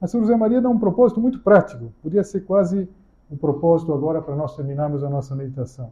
Mas 0.00 0.10
São 0.10 0.20
José 0.20 0.36
Maria 0.36 0.60
dá 0.60 0.68
um 0.68 0.78
propósito 0.78 1.20
muito 1.20 1.40
prático. 1.40 1.92
Podia 2.02 2.22
ser 2.22 2.42
quase 2.42 2.88
um 3.30 3.36
propósito 3.36 3.92
agora 3.92 4.22
para 4.22 4.36
nós 4.36 4.54
terminarmos 4.54 5.02
a 5.02 5.10
nossa 5.10 5.34
meditação. 5.34 5.90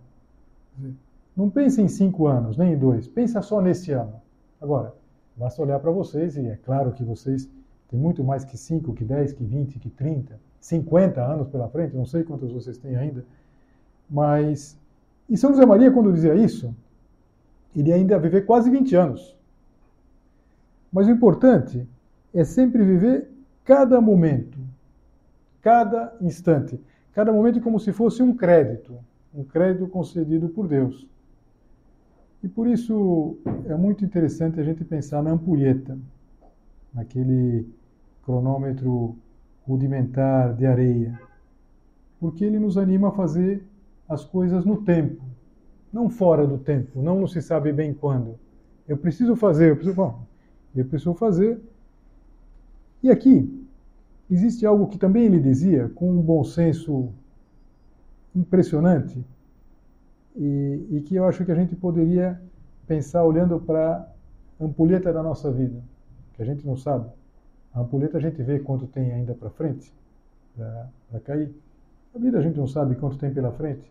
Não 1.37 1.51
pense 1.51 1.81
em 1.81 1.88
cinco 1.88 2.27
anos, 2.27 2.57
nem 2.57 2.75
em 2.75 2.79
dois. 2.79 3.09
Pensa 3.09 3.42
só 3.42 3.61
neste 3.61 3.90
ano. 3.90 4.14
Agora, 4.61 4.94
basta 5.37 5.62
olhar 5.62 5.79
para 5.79 5.90
vocês 5.90 6.37
e 6.37 6.47
é 6.47 6.57
claro 6.57 6.92
que 6.92 7.03
vocês 7.05 7.49
tem 7.88 8.01
muito 8.01 8.25
mais 8.25 8.42
que 8.42 8.57
5, 8.57 8.95
que 8.95 9.05
10, 9.05 9.35
que 9.35 9.45
20, 9.45 9.79
que 9.79 9.90
30, 9.90 10.40
50 10.59 11.23
anos 11.23 11.49
pela 11.49 11.68
frente, 11.68 11.95
não 11.95 12.07
sei 12.07 12.25
quantos 12.25 12.51
vocês 12.51 12.79
têm 12.79 12.97
ainda. 12.97 13.25
Mas, 14.09 14.79
e 15.29 15.37
São 15.37 15.51
José 15.51 15.66
Maria, 15.66 15.92
quando 15.92 16.12
dizia 16.12 16.35
isso, 16.35 16.75
ele 17.77 17.92
ainda 17.92 18.18
viver 18.18 18.47
quase 18.47 18.71
20 18.71 18.97
anos. 18.97 19.37
Mas 20.90 21.07
o 21.07 21.11
importante 21.11 21.87
é 22.33 22.45
sempre 22.45 22.83
viver 22.83 23.31
cada 23.64 24.01
momento, 24.01 24.59
cada 25.61 26.16
instante, 26.21 26.81
cada 27.12 27.31
momento 27.33 27.61
como 27.61 27.79
se 27.79 27.92
fosse 27.92 28.23
um 28.23 28.35
crédito, 28.35 28.99
um 29.35 29.45
crédito 29.45 29.87
concedido 29.87 30.49
por 30.49 30.66
Deus. 30.66 31.07
E 32.42 32.48
por 32.48 32.66
isso 32.66 33.37
é 33.66 33.76
muito 33.76 34.05
interessante 34.05 34.59
a 34.59 34.64
gente 34.64 34.85
pensar 34.85 35.22
na 35.22 35.31
ampulheta, 35.31 35.96
naquele 36.92 37.66
cronômetro 38.24 39.16
rudimentar 39.64 40.55
de 40.55 40.66
areia, 40.66 41.20
porque 42.18 42.44
ele 42.44 42.59
nos 42.59 42.76
anima 42.76 43.09
a 43.09 43.12
fazer 43.12 43.64
as 44.09 44.24
coisas 44.24 44.64
no 44.64 44.83
tempo, 44.83 45.22
não 45.92 46.11
fora 46.11 46.44
do 46.46 46.59
tempo, 46.59 47.00
não, 47.00 47.20
não 47.20 47.28
se 47.28 47.40
sabe 47.40 47.72
bem 47.72 47.94
quando. 47.94 48.37
Eu 48.88 48.96
preciso 48.96 49.37
fazer, 49.37 49.70
eu 49.70 49.76
preciso, 49.76 49.96
bom, 49.96 50.22
eu 50.74 50.85
preciso 50.85 51.14
fazer. 51.14 51.61
E 53.02 53.11
aqui 53.11 53.66
existe 54.28 54.66
algo 54.66 54.88
que 54.88 54.98
também 54.98 55.26
ele 55.26 55.38
dizia 55.38 55.88
com 55.94 56.11
um 56.11 56.20
bom 56.20 56.42
senso 56.42 57.09
impressionante 58.35 59.24
e, 60.37 60.87
e 60.90 61.01
que 61.03 61.16
eu 61.16 61.25
acho 61.25 61.45
que 61.45 61.53
a 61.53 61.55
gente 61.55 61.75
poderia 61.77 62.40
pensar 62.87 63.25
olhando 63.25 63.61
para 63.61 64.09
a 64.61 64.64
ampulheta 64.64 65.12
da 65.12 65.23
nossa 65.23 65.51
vida, 65.51 65.83
que 66.35 66.42
a 66.42 66.45
gente 66.45 66.66
não 66.66 66.77
sabe. 66.77 67.09
A 67.75 67.81
ampulheta 67.81 68.18
a 68.18 68.21
gente 68.21 68.42
vê 68.42 68.59
quanto 68.59 68.87
tem 68.87 69.12
ainda 69.12 69.35
para 69.35 69.51
frente, 69.51 69.92
para 70.57 71.21
cair. 71.25 71.55
A 72.14 72.18
vida 72.18 72.38
a 72.38 72.42
gente 72.42 72.57
não 72.57 72.66
sabe 72.66 72.95
quanto 72.97 73.16
tem 73.16 73.33
pela 73.33 73.53
frente. 73.53 73.90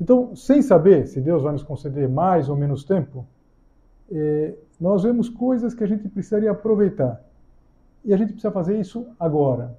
Então, 0.00 0.34
sem 0.34 0.62
saber 0.62 1.06
se 1.06 1.20
Deus 1.20 1.42
vai 1.42 1.52
nos 1.52 1.62
conceder 1.62 2.08
mais 2.08 2.48
ou 2.48 2.56
menos 2.56 2.84
tempo, 2.84 3.26
é, 4.10 4.54
nós 4.80 5.02
vemos 5.02 5.28
coisas 5.28 5.74
que 5.74 5.84
a 5.84 5.86
gente 5.86 6.08
precisaria 6.08 6.50
aproveitar. 6.50 7.22
E 8.04 8.14
a 8.14 8.16
gente 8.16 8.32
precisa 8.32 8.50
fazer 8.50 8.78
isso 8.78 9.06
agora. 9.18 9.76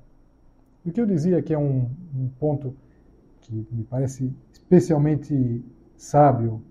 O 0.86 0.91
que 0.91 1.02
eu 1.02 1.06
dizia 1.06 1.41
que 1.41 1.54
é 1.54 1.58
um, 1.58 1.89
um 2.15 2.30
ponto 2.39 2.76
que 3.41 3.67
me 3.72 3.84
parece 3.84 4.32
especialmente 4.72 5.62
sábio, 5.98 6.62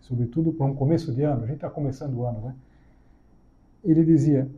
sobretudo 0.00 0.52
para 0.52 0.66
um 0.66 0.74
começo 0.74 1.14
de 1.14 1.22
ano, 1.22 1.44
a 1.44 1.46
gente 1.46 1.56
está 1.56 1.70
começando 1.70 2.14
o 2.18 2.26
ano, 2.26 2.40
né? 2.42 2.54
Ele 3.82 4.04
dizia: 4.04 4.50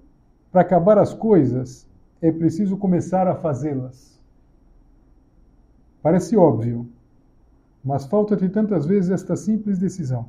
para 0.51 0.63
acabar 0.63 0.99
as 0.99 1.15
coisas, 1.15 1.87
é 2.21 2.33
preciso 2.33 2.77
começar 2.77 3.29
a 3.29 3.37
fazê-las. 3.37 4.21
Parece 6.03 6.37
óbvio, 6.37 6.89
mas 7.85 8.07
falta-te 8.07 8.49
tantas 8.49 8.85
vezes 8.87 9.13
esta 9.13 9.37
simples 9.37 9.79
decisão. 9.79 10.29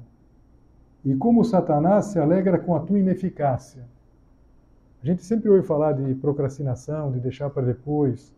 E 1.04 1.16
como 1.16 1.44
Satanás 1.44 2.06
se 2.06 2.20
alegra 2.20 2.60
com 2.60 2.76
a 2.76 2.80
tua 2.82 3.00
ineficácia. 3.00 3.84
A 5.02 5.06
gente 5.06 5.26
sempre 5.26 5.50
ouve 5.50 5.66
falar 5.66 5.94
de 5.94 6.14
procrastinação, 6.14 7.12
de 7.12 7.20
deixar 7.20 7.50
para 7.50 7.64
depois, 7.64 8.32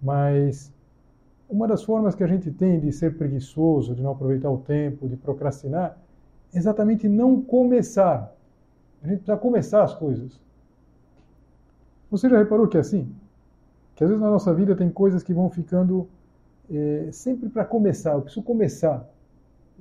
mas 0.00 0.72
uma 1.48 1.66
das 1.66 1.82
formas 1.82 2.14
que 2.14 2.24
a 2.24 2.26
gente 2.26 2.50
tem 2.50 2.80
de 2.80 2.92
ser 2.92 3.16
preguiçoso, 3.16 3.94
de 3.94 4.02
não 4.02 4.12
aproveitar 4.12 4.50
o 4.50 4.58
tempo, 4.58 5.08
de 5.08 5.16
procrastinar, 5.16 5.96
é 6.52 6.58
exatamente 6.58 7.08
não 7.08 7.40
começar. 7.40 8.34
A 9.02 9.06
gente 9.06 9.18
precisa 9.18 9.36
começar 9.36 9.84
as 9.84 9.94
coisas. 9.94 10.40
Você 12.10 12.28
já 12.28 12.38
reparou 12.38 12.66
que 12.66 12.76
é 12.76 12.80
assim? 12.80 13.12
Que 13.94 14.04
às 14.04 14.10
vezes 14.10 14.22
na 14.22 14.30
nossa 14.30 14.52
vida 14.52 14.74
tem 14.74 14.90
coisas 14.90 15.22
que 15.22 15.32
vão 15.32 15.48
ficando 15.50 16.08
é, 16.70 17.08
sempre 17.12 17.48
para 17.48 17.64
começar. 17.64 18.14
Eu 18.14 18.22
preciso 18.22 18.44
começar. 18.44 19.08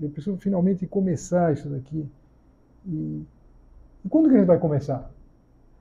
Eu 0.02 0.10
preciso 0.10 0.38
finalmente 0.38 0.86
começar 0.86 1.54
isso 1.54 1.70
daqui. 1.70 2.08
E, 2.86 3.24
e 4.04 4.10
quando 4.10 4.30
que 4.30 4.36
a 4.36 4.38
gente 4.38 4.48
vai 4.48 4.60
começar? 4.60 5.10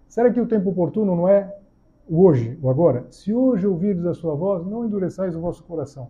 Será 0.09 0.33
que 0.33 0.41
o 0.41 0.47
tempo 0.47 0.71
oportuno 0.71 1.15
não 1.15 1.29
é 1.29 1.55
o 2.09 2.23
hoje, 2.23 2.59
o 2.63 2.69
agora? 2.69 3.07
Se 3.11 3.33
hoje 3.33 3.67
ouvirdes 3.67 4.05
a 4.07 4.15
sua 4.15 4.35
voz, 4.35 4.67
não 4.67 4.85
endureçais 4.85 5.35
o 5.35 5.41
vosso 5.41 5.63
coração. 5.65 6.09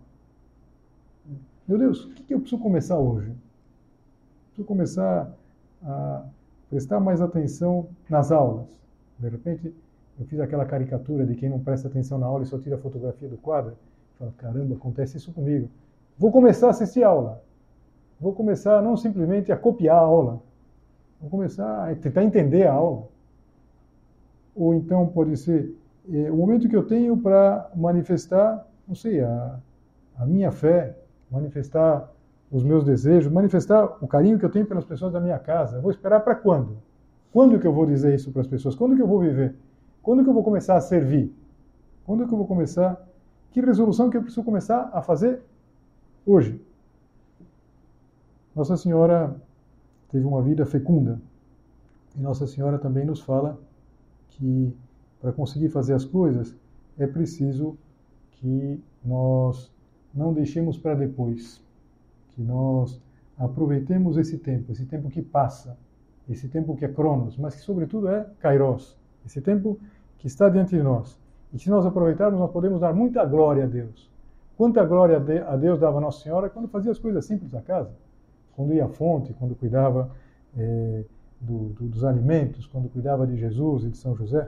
Meu 1.67 1.77
Deus, 1.77 2.05
o 2.05 2.09
que 2.09 2.33
eu 2.33 2.39
preciso 2.39 2.61
começar 2.61 2.97
hoje? 2.97 3.33
Preciso 4.47 4.67
começar 4.67 5.33
a 5.83 6.25
prestar 6.69 6.99
mais 6.99 7.21
atenção 7.21 7.87
nas 8.09 8.31
aulas. 8.31 8.67
De 9.17 9.29
repente, 9.29 9.73
eu 10.19 10.25
fiz 10.25 10.39
aquela 10.39 10.65
caricatura 10.65 11.25
de 11.25 11.35
quem 11.35 11.49
não 11.49 11.59
presta 11.59 11.87
atenção 11.87 12.17
na 12.17 12.25
aula 12.25 12.43
e 12.43 12.45
só 12.45 12.59
tira 12.59 12.75
a 12.75 12.79
fotografia 12.79 13.27
do 13.27 13.37
quadro. 13.37 13.73
Fala, 14.19 14.33
caramba, 14.37 14.75
acontece 14.75 15.17
isso 15.17 15.31
comigo. 15.31 15.69
Vou 16.17 16.31
começar 16.31 16.67
a 16.67 16.69
assistir 16.69 17.03
aula. 17.03 17.41
Vou 18.19 18.33
começar 18.33 18.81
não 18.81 18.95
simplesmente 18.95 19.51
a 19.51 19.57
copiar 19.57 19.97
a 19.97 20.01
aula. 20.01 20.41
Vou 21.19 21.29
começar 21.29 21.89
a 21.89 21.95
tentar 21.95 22.23
entender 22.23 22.67
a 22.67 22.73
aula. 22.73 23.07
Ou 24.55 24.73
então 24.73 25.07
pode 25.07 25.35
ser 25.35 25.75
é, 26.11 26.31
o 26.31 26.35
momento 26.35 26.67
que 26.69 26.75
eu 26.75 26.85
tenho 26.85 27.17
para 27.17 27.69
manifestar, 27.75 28.65
não 28.87 28.95
sei, 28.95 29.21
a, 29.21 29.59
a 30.17 30.25
minha 30.25 30.51
fé, 30.51 30.97
manifestar 31.29 32.11
os 32.51 32.63
meus 32.63 32.83
desejos, 32.83 33.31
manifestar 33.31 33.97
o 34.01 34.07
carinho 34.07 34.37
que 34.37 34.45
eu 34.45 34.49
tenho 34.49 34.65
pelas 34.65 34.85
pessoas 34.85 35.11
da 35.11 35.19
minha 35.19 35.39
casa. 35.39 35.77
Eu 35.77 35.81
vou 35.81 35.91
esperar 35.91 36.21
para 36.21 36.35
quando? 36.35 36.77
Quando 37.31 37.59
que 37.59 37.67
eu 37.67 37.73
vou 37.73 37.85
dizer 37.85 38.13
isso 38.15 38.31
para 38.31 38.41
as 38.41 38.47
pessoas? 38.47 38.75
Quando 38.75 38.95
que 38.95 39.01
eu 39.01 39.07
vou 39.07 39.19
viver? 39.19 39.55
Quando 40.01 40.23
que 40.23 40.29
eu 40.29 40.33
vou 40.33 40.43
começar 40.43 40.75
a 40.75 40.81
servir? 40.81 41.33
Quando 42.05 42.25
que 42.27 42.33
eu 42.33 42.37
vou 42.37 42.47
começar? 42.47 43.03
Que 43.51 43.59
resolução 43.59 44.09
que 44.09 44.17
eu 44.17 44.21
preciso 44.21 44.43
começar 44.43 44.89
a 44.93 45.01
fazer 45.01 45.41
hoje? 46.25 46.61
Nossa 48.55 48.77
Senhora 48.77 49.35
teve 50.11 50.25
uma 50.25 50.41
vida 50.41 50.65
fecunda. 50.65 51.19
E 52.15 52.21
Nossa 52.21 52.47
Senhora 52.47 52.77
também 52.77 53.05
nos 53.05 53.19
fala 53.19 53.59
que 54.29 54.73
para 55.25 55.33
conseguir 55.33 55.69
fazer 55.69 55.95
as 55.95 56.05
coisas 56.05 56.55
é 56.99 57.07
preciso 57.07 57.75
que 58.33 58.79
nós 59.03 59.73
não 60.13 60.31
deixemos 60.31 60.77
para 60.77 60.93
depois, 60.93 61.59
que 62.29 62.43
nós 62.43 63.01
aproveitemos 63.35 64.17
esse 64.17 64.37
tempo, 64.37 64.71
esse 64.71 64.85
tempo 64.85 65.09
que 65.09 65.23
passa, 65.23 65.79
esse 66.29 66.47
tempo 66.47 66.77
que 66.77 66.85
é 66.85 66.87
Cronos, 66.87 67.39
mas 67.39 67.55
que 67.55 67.61
sobretudo 67.61 68.07
é 68.07 68.27
Kairos, 68.39 68.95
esse 69.25 69.41
tempo 69.41 69.79
que 70.19 70.27
está 70.27 70.47
diante 70.47 70.75
de 70.75 70.83
nós. 70.83 71.19
E 71.51 71.57
se 71.57 71.71
nós 71.71 71.87
aproveitarmos, 71.87 72.39
nós 72.39 72.51
podemos 72.51 72.79
dar 72.79 72.93
muita 72.93 73.25
glória 73.25 73.63
a 73.63 73.67
Deus. 73.67 74.07
Quanta 74.55 74.85
glória 74.85 75.17
a 75.47 75.57
Deus 75.57 75.79
dava 75.79 75.99
Nossa 75.99 76.21
Senhora 76.21 76.51
quando 76.51 76.67
fazia 76.67 76.91
as 76.91 76.99
coisas 76.99 77.25
simples 77.25 77.49
da 77.49 77.63
casa. 77.63 77.95
Quando 78.55 78.75
ia 78.75 78.85
à 78.85 78.89
fonte, 78.89 79.33
quando 79.33 79.55
cuidava 79.55 80.11
eh, 80.55 81.03
do, 81.41 81.69
do, 81.69 81.87
dos 81.87 82.03
alimentos, 82.03 82.67
quando 82.67 82.89
cuidava 82.89 83.25
de 83.25 83.35
Jesus 83.37 83.85
e 83.85 83.89
de 83.89 83.97
São 83.97 84.15
José. 84.15 84.47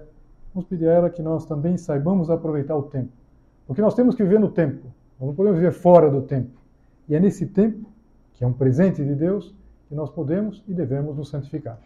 Vamos 0.53 0.67
pedir 0.69 0.87
a 0.87 0.93
ela 0.93 1.09
que 1.09 1.21
nós 1.21 1.45
também 1.45 1.77
saibamos 1.77 2.29
aproveitar 2.29 2.75
o 2.75 2.83
tempo. 2.83 3.11
Porque 3.65 3.81
nós 3.81 3.93
temos 3.93 4.15
que 4.15 4.23
viver 4.23 4.39
no 4.39 4.49
tempo. 4.49 4.87
Nós 5.19 5.27
não 5.27 5.35
podemos 5.35 5.59
viver 5.59 5.71
fora 5.71 6.09
do 6.09 6.21
tempo. 6.21 6.57
E 7.07 7.15
é 7.15 7.19
nesse 7.19 7.45
tempo, 7.45 7.89
que 8.33 8.43
é 8.43 8.47
um 8.47 8.53
presente 8.53 9.03
de 9.03 9.15
Deus, 9.15 9.53
que 9.87 9.95
nós 9.95 10.09
podemos 10.09 10.63
e 10.67 10.73
devemos 10.73 11.15
nos 11.15 11.29
santificar. 11.29 11.79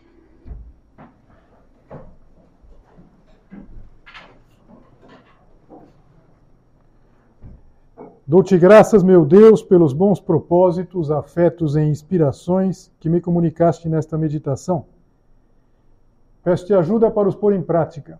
Dou-te 8.26 8.58
graças, 8.58 9.04
meu 9.04 9.26
Deus, 9.26 9.62
pelos 9.62 9.92
bons 9.92 10.20
propósitos, 10.20 11.12
afetos 11.12 11.76
e 11.76 11.82
inspirações 11.82 12.90
que 12.98 13.10
me 13.10 13.20
comunicaste 13.20 13.90
nesta 13.90 14.18
meditação. 14.18 14.86
Peço-te 16.42 16.74
ajuda 16.74 17.12
para 17.12 17.28
os 17.28 17.36
pôr 17.36 17.54
em 17.54 17.62
prática. 17.62 18.20